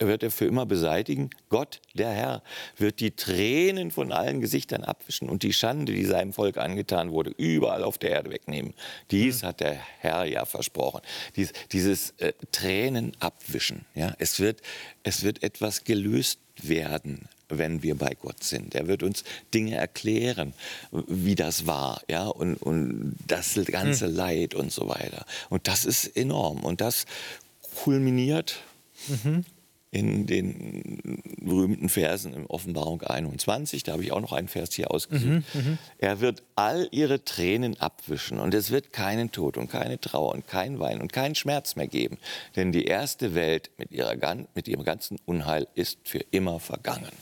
wird 0.00 0.22
er 0.22 0.30
für 0.30 0.46
immer 0.46 0.66
beseitigen. 0.66 1.30
Gott, 1.48 1.80
der 1.94 2.10
Herr, 2.10 2.42
wird 2.76 3.00
die 3.00 3.12
Tränen 3.12 3.90
von 3.90 4.12
allen 4.12 4.40
Gesichtern 4.40 4.84
abwischen 4.84 5.28
und 5.28 5.42
die 5.42 5.52
Schande, 5.52 5.92
die 5.92 6.04
seinem 6.04 6.32
Volk 6.32 6.58
angetan 6.58 7.10
wurde, 7.12 7.30
überall 7.30 7.82
auf 7.82 7.98
der 7.98 8.10
Erde 8.10 8.30
wegnehmen. 8.30 8.74
Dies 9.10 9.42
hat 9.42 9.60
der 9.60 9.78
Herr 9.98 10.24
ja 10.24 10.44
versprochen. 10.44 11.00
Dies, 11.36 11.52
dieses 11.72 12.10
äh, 12.18 12.32
Tränen 12.52 13.12
abwischen. 13.20 13.84
Ja? 13.94 14.14
Es, 14.18 14.40
wird, 14.40 14.60
es 15.02 15.22
wird 15.22 15.42
etwas 15.42 15.84
gelöst 15.84 16.40
werden 16.62 17.28
wenn 17.50 17.82
wir 17.82 17.94
bei 17.94 18.14
Gott 18.20 18.42
sind. 18.42 18.74
Er 18.74 18.88
wird 18.88 19.02
uns 19.02 19.22
Dinge 19.52 19.76
erklären, 19.76 20.54
wie 20.90 21.34
das 21.34 21.66
war, 21.66 22.00
ja, 22.08 22.26
und, 22.26 22.56
und 22.56 23.16
das 23.26 23.54
ganze 23.66 24.06
hm. 24.06 24.14
Leid 24.14 24.54
und 24.54 24.72
so 24.72 24.88
weiter. 24.88 25.26
Und 25.50 25.68
das 25.68 25.84
ist 25.84 26.16
enorm. 26.16 26.64
Und 26.64 26.80
das 26.80 27.04
kulminiert 27.74 28.62
mhm 29.08 29.44
in 29.94 30.26
den 30.26 31.22
berühmten 31.40 31.88
Versen 31.88 32.34
in 32.34 32.46
Offenbarung 32.46 33.02
21, 33.02 33.84
da 33.84 33.92
habe 33.92 34.02
ich 34.02 34.10
auch 34.10 34.20
noch 34.20 34.32
einen 34.32 34.48
Vers 34.48 34.74
hier 34.74 34.90
ausgesucht. 34.90 35.28
Mhm, 35.28 35.44
mhm, 35.54 35.78
er 35.98 36.20
wird 36.20 36.42
all 36.56 36.88
ihre 36.90 37.24
Tränen 37.24 37.78
abwischen 37.80 38.40
und 38.40 38.54
es 38.54 38.72
wird 38.72 38.92
keinen 38.92 39.30
Tod 39.30 39.56
und 39.56 39.70
keine 39.70 40.00
Trauer 40.00 40.32
und 40.32 40.48
kein 40.48 40.80
Wein 40.80 41.00
und 41.00 41.12
keinen 41.12 41.36
Schmerz 41.36 41.76
mehr 41.76 41.86
geben, 41.86 42.18
denn 42.56 42.72
die 42.72 42.86
erste 42.86 43.36
Welt 43.36 43.70
mit, 43.78 43.92
ihrer, 43.92 44.16
mit 44.54 44.66
ihrem 44.66 44.82
ganzen 44.82 45.16
Unheil 45.26 45.68
ist 45.76 45.98
für 46.02 46.24
immer 46.32 46.58
vergangen. 46.58 47.12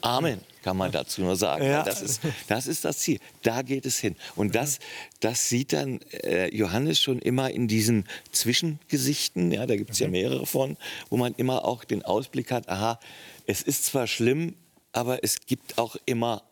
Amen 0.00 0.40
kann 0.62 0.76
man 0.76 0.92
dazu 0.92 1.22
nur 1.22 1.36
sagen. 1.36 1.64
Ja. 1.64 1.82
Das, 1.82 2.02
ist, 2.02 2.20
das 2.48 2.66
ist 2.66 2.84
das 2.84 2.98
Ziel. 2.98 3.18
Da 3.42 3.62
geht 3.62 3.86
es 3.86 3.98
hin. 3.98 4.16
Und 4.36 4.54
das, 4.54 4.78
das 5.20 5.48
sieht 5.48 5.72
dann 5.72 6.00
äh, 6.12 6.54
Johannes 6.54 7.00
schon 7.00 7.18
immer 7.18 7.50
in 7.50 7.68
diesen 7.68 8.04
Zwischengesichten, 8.32 9.52
ja, 9.52 9.66
da 9.66 9.76
gibt 9.76 9.90
es 9.90 9.98
ja 9.98 10.06
mhm. 10.06 10.12
mehrere 10.12 10.46
von, 10.46 10.76
wo 11.08 11.16
man 11.16 11.34
immer 11.34 11.64
auch 11.64 11.84
den 11.84 12.04
Ausblick 12.04 12.50
hat, 12.50 12.68
aha, 12.68 12.98
es 13.46 13.62
ist 13.62 13.86
zwar 13.86 14.06
schlimm, 14.06 14.54
aber 14.92 15.24
es 15.24 15.46
gibt 15.46 15.78
auch 15.78 15.96
immer 16.06 16.42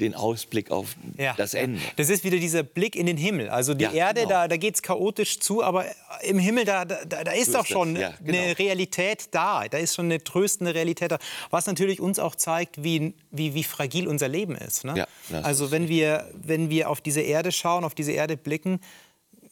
den 0.00 0.14
Ausblick 0.14 0.72
auf 0.72 0.96
ja. 1.16 1.34
das 1.36 1.54
Ende. 1.54 1.80
Das 1.96 2.10
ist 2.10 2.24
wieder 2.24 2.38
dieser 2.38 2.64
Blick 2.64 2.96
in 2.96 3.06
den 3.06 3.16
Himmel. 3.16 3.48
Also 3.48 3.74
die 3.74 3.84
ja, 3.84 3.92
Erde, 3.92 4.22
genau. 4.22 4.32
da, 4.32 4.48
da 4.48 4.56
geht 4.56 4.74
es 4.74 4.82
chaotisch 4.82 5.38
zu, 5.38 5.62
aber 5.62 5.84
im 6.22 6.38
Himmel, 6.38 6.64
da, 6.64 6.84
da, 6.84 7.04
da 7.04 7.30
ist 7.30 7.52
so 7.52 7.58
doch 7.58 7.66
schon 7.66 7.94
ja, 7.94 8.12
genau. 8.22 8.38
eine 8.38 8.58
Realität 8.58 9.28
da. 9.30 9.68
Da 9.68 9.78
ist 9.78 9.94
schon 9.94 10.06
eine 10.06 10.22
tröstende 10.22 10.74
Realität 10.74 11.12
da. 11.12 11.18
Was 11.50 11.66
natürlich 11.66 12.00
uns 12.00 12.18
auch 12.18 12.34
zeigt, 12.34 12.82
wie, 12.82 13.14
wie, 13.30 13.54
wie 13.54 13.62
fragil 13.62 14.08
unser 14.08 14.26
Leben 14.26 14.56
ist. 14.56 14.84
Ne? 14.84 15.06
also 15.42 15.70
wenn 15.70 15.88
wir, 15.88 16.28
wenn 16.34 16.70
wir 16.70 16.90
auf 16.90 17.00
diese 17.00 17.20
Erde 17.20 17.52
schauen, 17.52 17.84
auf 17.84 17.94
diese 17.94 18.12
Erde 18.12 18.36
blicken, 18.36 18.80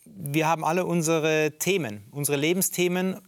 wir 0.05 0.49
haben 0.49 0.65
alle 0.65 0.85
unsere 0.87 1.53
Themen, 1.59 2.03
unsere 2.11 2.37
Lebensthemen 2.37 3.21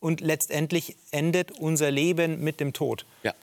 und 0.00 0.20
letztendlich 0.20 0.96
endet 1.10 1.52
unser 1.52 1.90
Leben 1.90 2.40
mit 2.42 2.58
dem 2.60 2.72
Tod. 2.72 3.06
Ja. 3.22 3.34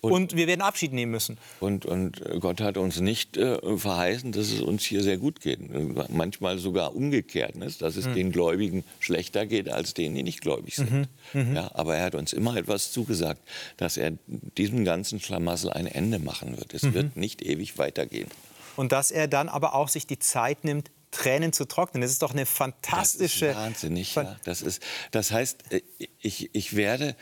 Und, 0.00 0.12
und, 0.12 0.36
wir 0.36 0.46
werden 0.46 0.62
Abschied 0.62 0.92
nehmen 0.92 1.12
müssen. 1.12 1.36
Und, 1.60 1.84
und 1.84 2.22
Gott 2.40 2.60
hat 2.60 2.78
uns 2.78 3.00
nicht 3.00 3.36
äh, 3.36 3.58
verheißen, 3.76 4.32
dass 4.32 4.50
es 4.50 4.60
uns 4.60 4.82
hier 4.82 5.02
sehr 5.02 5.18
gut 5.18 5.40
geht. 5.40 5.60
Manchmal 6.10 6.58
sogar 6.58 6.96
umgekehrt, 6.96 7.56
ne? 7.56 7.68
dass 7.78 7.96
es 7.96 8.06
mhm. 8.06 8.14
den 8.14 8.32
Gläubigen 8.32 8.84
schlechter 8.98 9.46
geht 9.46 9.68
als 9.68 9.92
denen, 9.92 10.14
die 10.14 10.22
nicht 10.22 10.40
gläubig 10.40 10.76
sind. 10.76 10.90
Mhm. 10.90 11.06
Mhm. 11.34 11.56
Ja, 11.56 11.70
aber 11.74 11.96
er 11.96 12.04
hat 12.04 12.14
uns 12.14 12.32
immer 12.32 12.56
etwas 12.56 12.92
zugesagt, 12.92 13.42
dass 13.76 13.96
er 13.96 14.12
diesem 14.26 14.84
ganzen 14.84 15.20
Schlamassel 15.20 15.70
ein 15.70 15.86
Ende 15.86 16.18
machen 16.18 16.56
wird. 16.56 16.72
Es 16.72 16.82
mhm. 16.82 16.94
wird 16.94 17.16
nicht 17.16 17.42
ewig 17.42 17.76
weitergehen. 17.76 18.28
Und 18.76 18.92
dass 18.92 19.10
er 19.10 19.28
dann 19.28 19.48
aber 19.48 19.74
auch 19.74 19.88
sich 19.88 20.06
die 20.06 20.18
Zeit 20.18 20.64
nimmt, 20.64 20.90
Tränen 21.10 21.52
zu 21.52 21.66
trocknen. 21.66 22.02
Das 22.02 22.10
ist 22.10 22.22
doch 22.22 22.32
eine 22.32 22.46
fantastische. 22.46 23.46
Das 23.46 23.56
ist 23.56 23.62
wahnsinnig. 23.62 24.14
Ja. 24.14 24.36
Das, 24.44 24.62
ist, 24.62 24.82
das 25.10 25.32
heißt, 25.32 25.72
äh, 25.72 25.82
ich, 26.20 26.50
ich 26.54 26.76
werde 26.76 27.16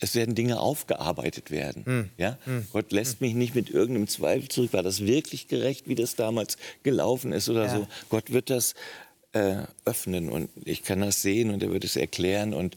es 0.00 0.14
werden 0.14 0.34
Dinge 0.34 0.58
aufgearbeitet 0.58 1.50
werden. 1.50 1.82
Mhm. 1.86 2.10
Ja? 2.16 2.38
Mhm. 2.46 2.66
Gott 2.72 2.90
lässt 2.90 3.20
mich 3.20 3.34
nicht 3.34 3.54
mit 3.54 3.70
irgendeinem 3.70 4.08
Zweifel 4.08 4.48
zurück. 4.48 4.72
War 4.72 4.82
das 4.82 5.04
wirklich 5.04 5.46
gerecht, 5.46 5.88
wie 5.88 5.94
das 5.94 6.16
damals 6.16 6.56
gelaufen 6.82 7.32
ist 7.32 7.48
oder 7.48 7.66
ja. 7.66 7.76
so? 7.76 7.86
Gott 8.08 8.32
wird 8.32 8.50
das 8.50 8.74
äh, 9.32 9.58
öffnen 9.84 10.30
und 10.30 10.48
ich 10.64 10.82
kann 10.82 11.00
das 11.00 11.22
sehen 11.22 11.50
und 11.50 11.62
er 11.62 11.70
wird 11.70 11.84
es 11.84 11.96
erklären 11.96 12.54
und 12.54 12.76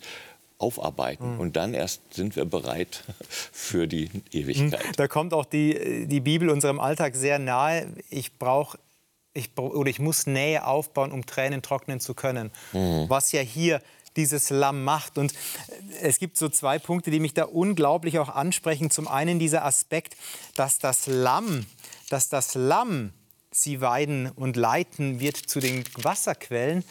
aufarbeiten. 0.58 1.36
Mhm. 1.36 1.40
Und 1.40 1.56
dann 1.56 1.74
erst 1.74 2.02
sind 2.14 2.36
wir 2.36 2.46
bereit 2.46 3.04
für 3.30 3.88
die 3.88 4.10
Ewigkeit. 4.32 4.82
Da 4.98 5.08
kommt 5.08 5.34
auch 5.34 5.46
die, 5.46 6.06
die 6.08 6.20
Bibel 6.20 6.50
unserem 6.50 6.80
Alltag 6.80 7.16
sehr 7.16 7.40
nahe. 7.40 7.88
Ich 8.10 8.38
brauche 8.38 8.78
ich, 9.34 9.58
oder 9.58 9.90
ich 9.90 10.00
muss 10.00 10.28
Nähe 10.28 10.66
aufbauen, 10.66 11.12
um 11.12 11.26
Tränen 11.26 11.62
trocknen 11.62 12.00
zu 12.00 12.14
können. 12.14 12.52
Mhm. 12.72 13.06
Was 13.08 13.32
ja 13.32 13.42
hier 13.42 13.82
dieses 14.16 14.50
Lamm 14.50 14.84
macht. 14.84 15.18
Und 15.18 15.34
es 16.02 16.20
gibt 16.20 16.38
so 16.38 16.50
zwei 16.50 16.80
Punkte, 16.80 17.12
die 17.12 17.20
mich 17.20 17.34
da 17.34 17.46
unglaublich 17.46 18.20
auch 18.20 18.30
ansprechen. 18.30 18.90
Zum 18.90 19.08
einen 19.08 19.40
dieser 19.40 19.66
Aspekt, 19.66 20.16
dass 20.56 20.80
das 20.80 21.08
Lamm, 21.08 21.66
dass 22.10 22.30
das 22.30 22.56
Lamm 22.56 23.14
sie 23.52 23.82
weiden 23.82 24.32
und 24.32 24.56
leiten 24.56 25.20
wird 25.20 25.38
zu 25.38 25.60
den 25.60 25.84
Wasserquellen. 25.96 26.84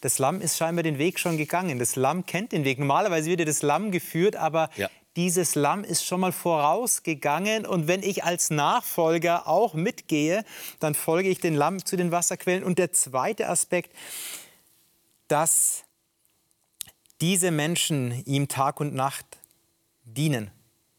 Das 0.00 0.18
Lamm 0.18 0.40
ist 0.40 0.56
scheinbar 0.56 0.82
den 0.82 0.98
Weg 0.98 1.18
schon 1.18 1.36
gegangen. 1.36 1.78
Das 1.78 1.96
Lamm 1.96 2.26
kennt 2.26 2.52
den 2.52 2.64
Weg. 2.64 2.78
Normalerweise 2.78 3.30
wird 3.30 3.40
ja 3.40 3.46
das 3.46 3.62
Lamm 3.62 3.92
geführt, 3.92 4.36
aber 4.36 4.68
ja. 4.76 4.90
dieses 5.16 5.54
Lamm 5.54 5.84
ist 5.84 6.04
schon 6.04 6.20
mal 6.20 6.32
vorausgegangen. 6.32 7.64
Und 7.64 7.86
wenn 7.86 8.02
ich 8.02 8.24
als 8.24 8.50
Nachfolger 8.50 9.46
auch 9.46 9.74
mitgehe, 9.74 10.44
dann 10.80 10.94
folge 10.94 11.28
ich 11.28 11.40
dem 11.40 11.54
Lamm 11.54 11.84
zu 11.84 11.96
den 11.96 12.10
Wasserquellen. 12.10 12.64
Und 12.64 12.78
der 12.78 12.92
zweite 12.92 13.48
Aspekt, 13.48 13.94
dass 15.28 15.84
diese 17.22 17.52
Menschen 17.52 18.22
ihm 18.26 18.48
Tag 18.48 18.80
und 18.80 18.94
Nacht 18.94 19.24
dienen. 20.04 20.50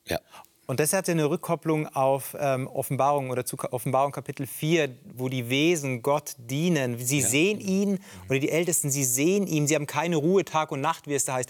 Ja. 0.08 0.20
Und 0.66 0.80
das 0.80 0.94
hat 0.94 1.10
ja 1.10 1.12
eine 1.12 1.30
Rückkopplung 1.30 1.88
auf 1.88 2.36
ähm, 2.40 2.68
Offenbarung 2.68 3.30
oder 3.30 3.46
zu 3.46 3.58
Offenbarung 3.72 4.14
Kapitel 4.14 4.48
4, 4.48 4.96
wo 5.16 5.28
die 5.28 5.50
Wesen 5.50 6.02
Gott 6.02 6.36
dienen. 6.38 6.98
Sie 6.98 7.20
ja. 7.20 7.28
sehen 7.28 7.60
ihn, 7.60 8.00
oder 8.30 8.40
die 8.40 8.50
Ältesten, 8.50 8.90
sie 8.90 9.04
sehen 9.04 9.46
ihn, 9.46 9.68
sie 9.68 9.76
haben 9.76 9.86
keine 9.86 10.16
Ruhe 10.16 10.46
Tag 10.46 10.72
und 10.72 10.80
Nacht, 10.80 11.08
wie 11.08 11.14
es 11.14 11.26
da 11.26 11.34
heißt. 11.34 11.50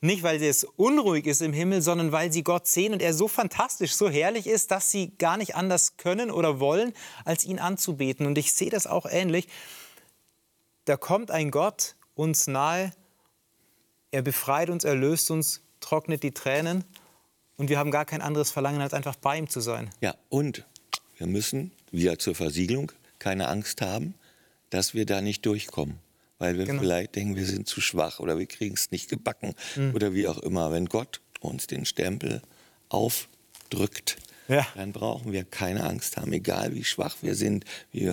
Nicht, 0.00 0.22
weil 0.22 0.42
es 0.42 0.64
unruhig 0.64 1.26
ist 1.26 1.42
im 1.42 1.52
Himmel, 1.52 1.82
sondern 1.82 2.10
weil 2.10 2.32
sie 2.32 2.42
Gott 2.42 2.66
sehen 2.66 2.94
und 2.94 3.02
er 3.02 3.12
so 3.12 3.28
fantastisch, 3.28 3.94
so 3.94 4.08
herrlich 4.08 4.46
ist, 4.46 4.70
dass 4.70 4.90
sie 4.90 5.10
gar 5.18 5.36
nicht 5.36 5.54
anders 5.54 5.98
können 5.98 6.30
oder 6.30 6.60
wollen, 6.60 6.94
als 7.26 7.44
ihn 7.44 7.58
anzubeten. 7.58 8.24
Und 8.24 8.38
ich 8.38 8.54
sehe 8.54 8.70
das 8.70 8.86
auch 8.86 9.04
ähnlich. 9.04 9.48
Da 10.86 10.96
kommt 10.96 11.30
ein 11.30 11.50
Gott 11.50 11.96
uns 12.14 12.46
nahe, 12.46 12.92
er 14.10 14.22
befreit 14.22 14.70
uns, 14.70 14.84
er 14.84 14.94
löst 14.94 15.30
uns, 15.30 15.62
trocknet 15.80 16.22
die 16.22 16.32
Tränen 16.32 16.84
und 17.56 17.68
wir 17.68 17.78
haben 17.78 17.90
gar 17.90 18.04
kein 18.04 18.20
anderes 18.20 18.50
Verlangen, 18.50 18.80
als 18.80 18.94
einfach 18.94 19.16
bei 19.16 19.36
ihm 19.36 19.48
zu 19.48 19.60
sein. 19.60 19.90
Ja, 20.00 20.14
und 20.28 20.64
wir 21.16 21.26
müssen 21.26 21.72
wieder 21.90 22.18
zur 22.18 22.34
Versiegelung 22.34 22.92
keine 23.18 23.48
Angst 23.48 23.82
haben, 23.82 24.14
dass 24.70 24.94
wir 24.94 25.06
da 25.06 25.20
nicht 25.20 25.44
durchkommen. 25.44 25.98
Weil 26.38 26.56
wir 26.56 26.66
genau. 26.66 26.82
vielleicht 26.82 27.16
denken, 27.16 27.34
wir 27.34 27.46
sind 27.46 27.66
zu 27.66 27.80
schwach 27.80 28.20
oder 28.20 28.38
wir 28.38 28.46
kriegen 28.46 28.74
es 28.74 28.92
nicht 28.92 29.10
gebacken 29.10 29.54
mhm. 29.74 29.92
oder 29.94 30.14
wie 30.14 30.28
auch 30.28 30.38
immer. 30.38 30.70
Wenn 30.70 30.86
Gott 30.86 31.20
uns 31.40 31.66
den 31.66 31.84
Stempel 31.84 32.42
aufdrückt, 32.90 34.18
ja. 34.46 34.64
dann 34.76 34.92
brauchen 34.92 35.32
wir 35.32 35.42
keine 35.44 35.82
Angst 35.82 36.16
haben, 36.16 36.32
egal 36.32 36.76
wie 36.76 36.84
schwach 36.84 37.16
wir 37.22 37.34
sind, 37.34 37.64
wie, 37.90 38.08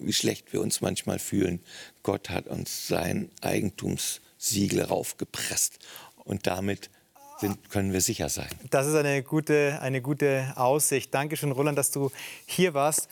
wie 0.00 0.12
schlecht 0.12 0.52
wir 0.52 0.60
uns 0.60 0.80
manchmal 0.80 1.20
fühlen. 1.20 1.60
Gott 2.02 2.28
hat 2.28 2.48
uns 2.48 2.88
sein 2.88 3.30
Eigentums 3.40 4.20
Siegel 4.40 4.82
raufgepresst. 4.82 5.78
Und 6.24 6.46
damit 6.46 6.90
sind, 7.38 7.70
können 7.70 7.92
wir 7.92 8.00
sicher 8.00 8.28
sein. 8.28 8.48
Das 8.70 8.86
ist 8.86 8.94
eine 8.94 9.22
gute, 9.22 9.78
eine 9.82 10.00
gute 10.00 10.52
Aussicht. 10.56 11.14
Dankeschön, 11.14 11.52
Roland, 11.52 11.78
dass 11.78 11.90
du 11.90 12.10
hier 12.46 12.74
warst. 12.74 13.08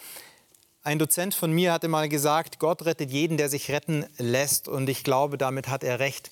Ein 0.83 0.99
Dozent 0.99 1.35
von 1.35 1.53
mir 1.53 1.73
hatte 1.73 1.89
mal 1.89 2.09
gesagt, 2.09 2.59
Gott 2.59 2.87
rettet 2.87 3.11
jeden, 3.11 3.37
der 3.37 3.51
sich 3.51 3.71
retten 3.71 4.07
lässt. 4.17 4.69
Und 4.69 4.89
ich 4.89 5.05
glaube, 5.05 5.37
damit 5.37 5.69
hat 5.69 5.85
er 5.85 5.99
recht. 5.99 6.31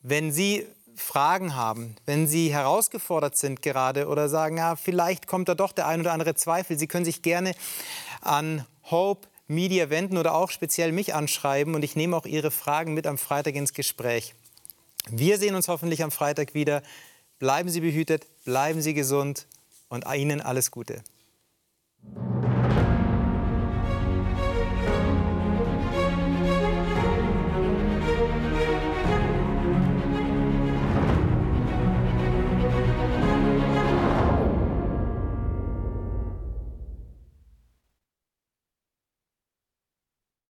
Wenn 0.00 0.32
Sie 0.32 0.66
Fragen 0.94 1.54
haben, 1.54 1.96
wenn 2.06 2.26
Sie 2.26 2.52
herausgefordert 2.52 3.36
sind 3.36 3.60
gerade 3.60 4.08
oder 4.08 4.28
sagen, 4.28 4.56
ja, 4.56 4.76
vielleicht 4.76 5.26
kommt 5.26 5.48
da 5.48 5.54
doch 5.54 5.72
der 5.72 5.86
ein 5.86 6.00
oder 6.00 6.12
andere 6.12 6.34
Zweifel, 6.34 6.78
Sie 6.78 6.86
können 6.86 7.04
sich 7.04 7.22
gerne 7.22 7.54
an 8.22 8.64
Hope 8.90 9.28
Media 9.50 9.90
wenden 9.90 10.16
oder 10.16 10.34
auch 10.34 10.50
speziell 10.50 10.92
mich 10.92 11.14
anschreiben. 11.14 11.74
Und 11.74 11.82
ich 11.82 11.96
nehme 11.96 12.16
auch 12.16 12.24
Ihre 12.24 12.50
Fragen 12.50 12.94
mit 12.94 13.06
am 13.06 13.18
Freitag 13.18 13.54
ins 13.56 13.74
Gespräch. 13.74 14.34
Wir 15.08 15.38
sehen 15.38 15.54
uns 15.54 15.68
hoffentlich 15.68 16.02
am 16.02 16.10
Freitag 16.10 16.54
wieder. 16.54 16.82
Bleiben 17.38 17.68
Sie 17.68 17.80
behütet, 17.80 18.26
bleiben 18.44 18.80
Sie 18.80 18.94
gesund 18.94 19.46
und 19.88 20.06
Ihnen 20.06 20.40
alles 20.40 20.70
Gute. 20.70 21.02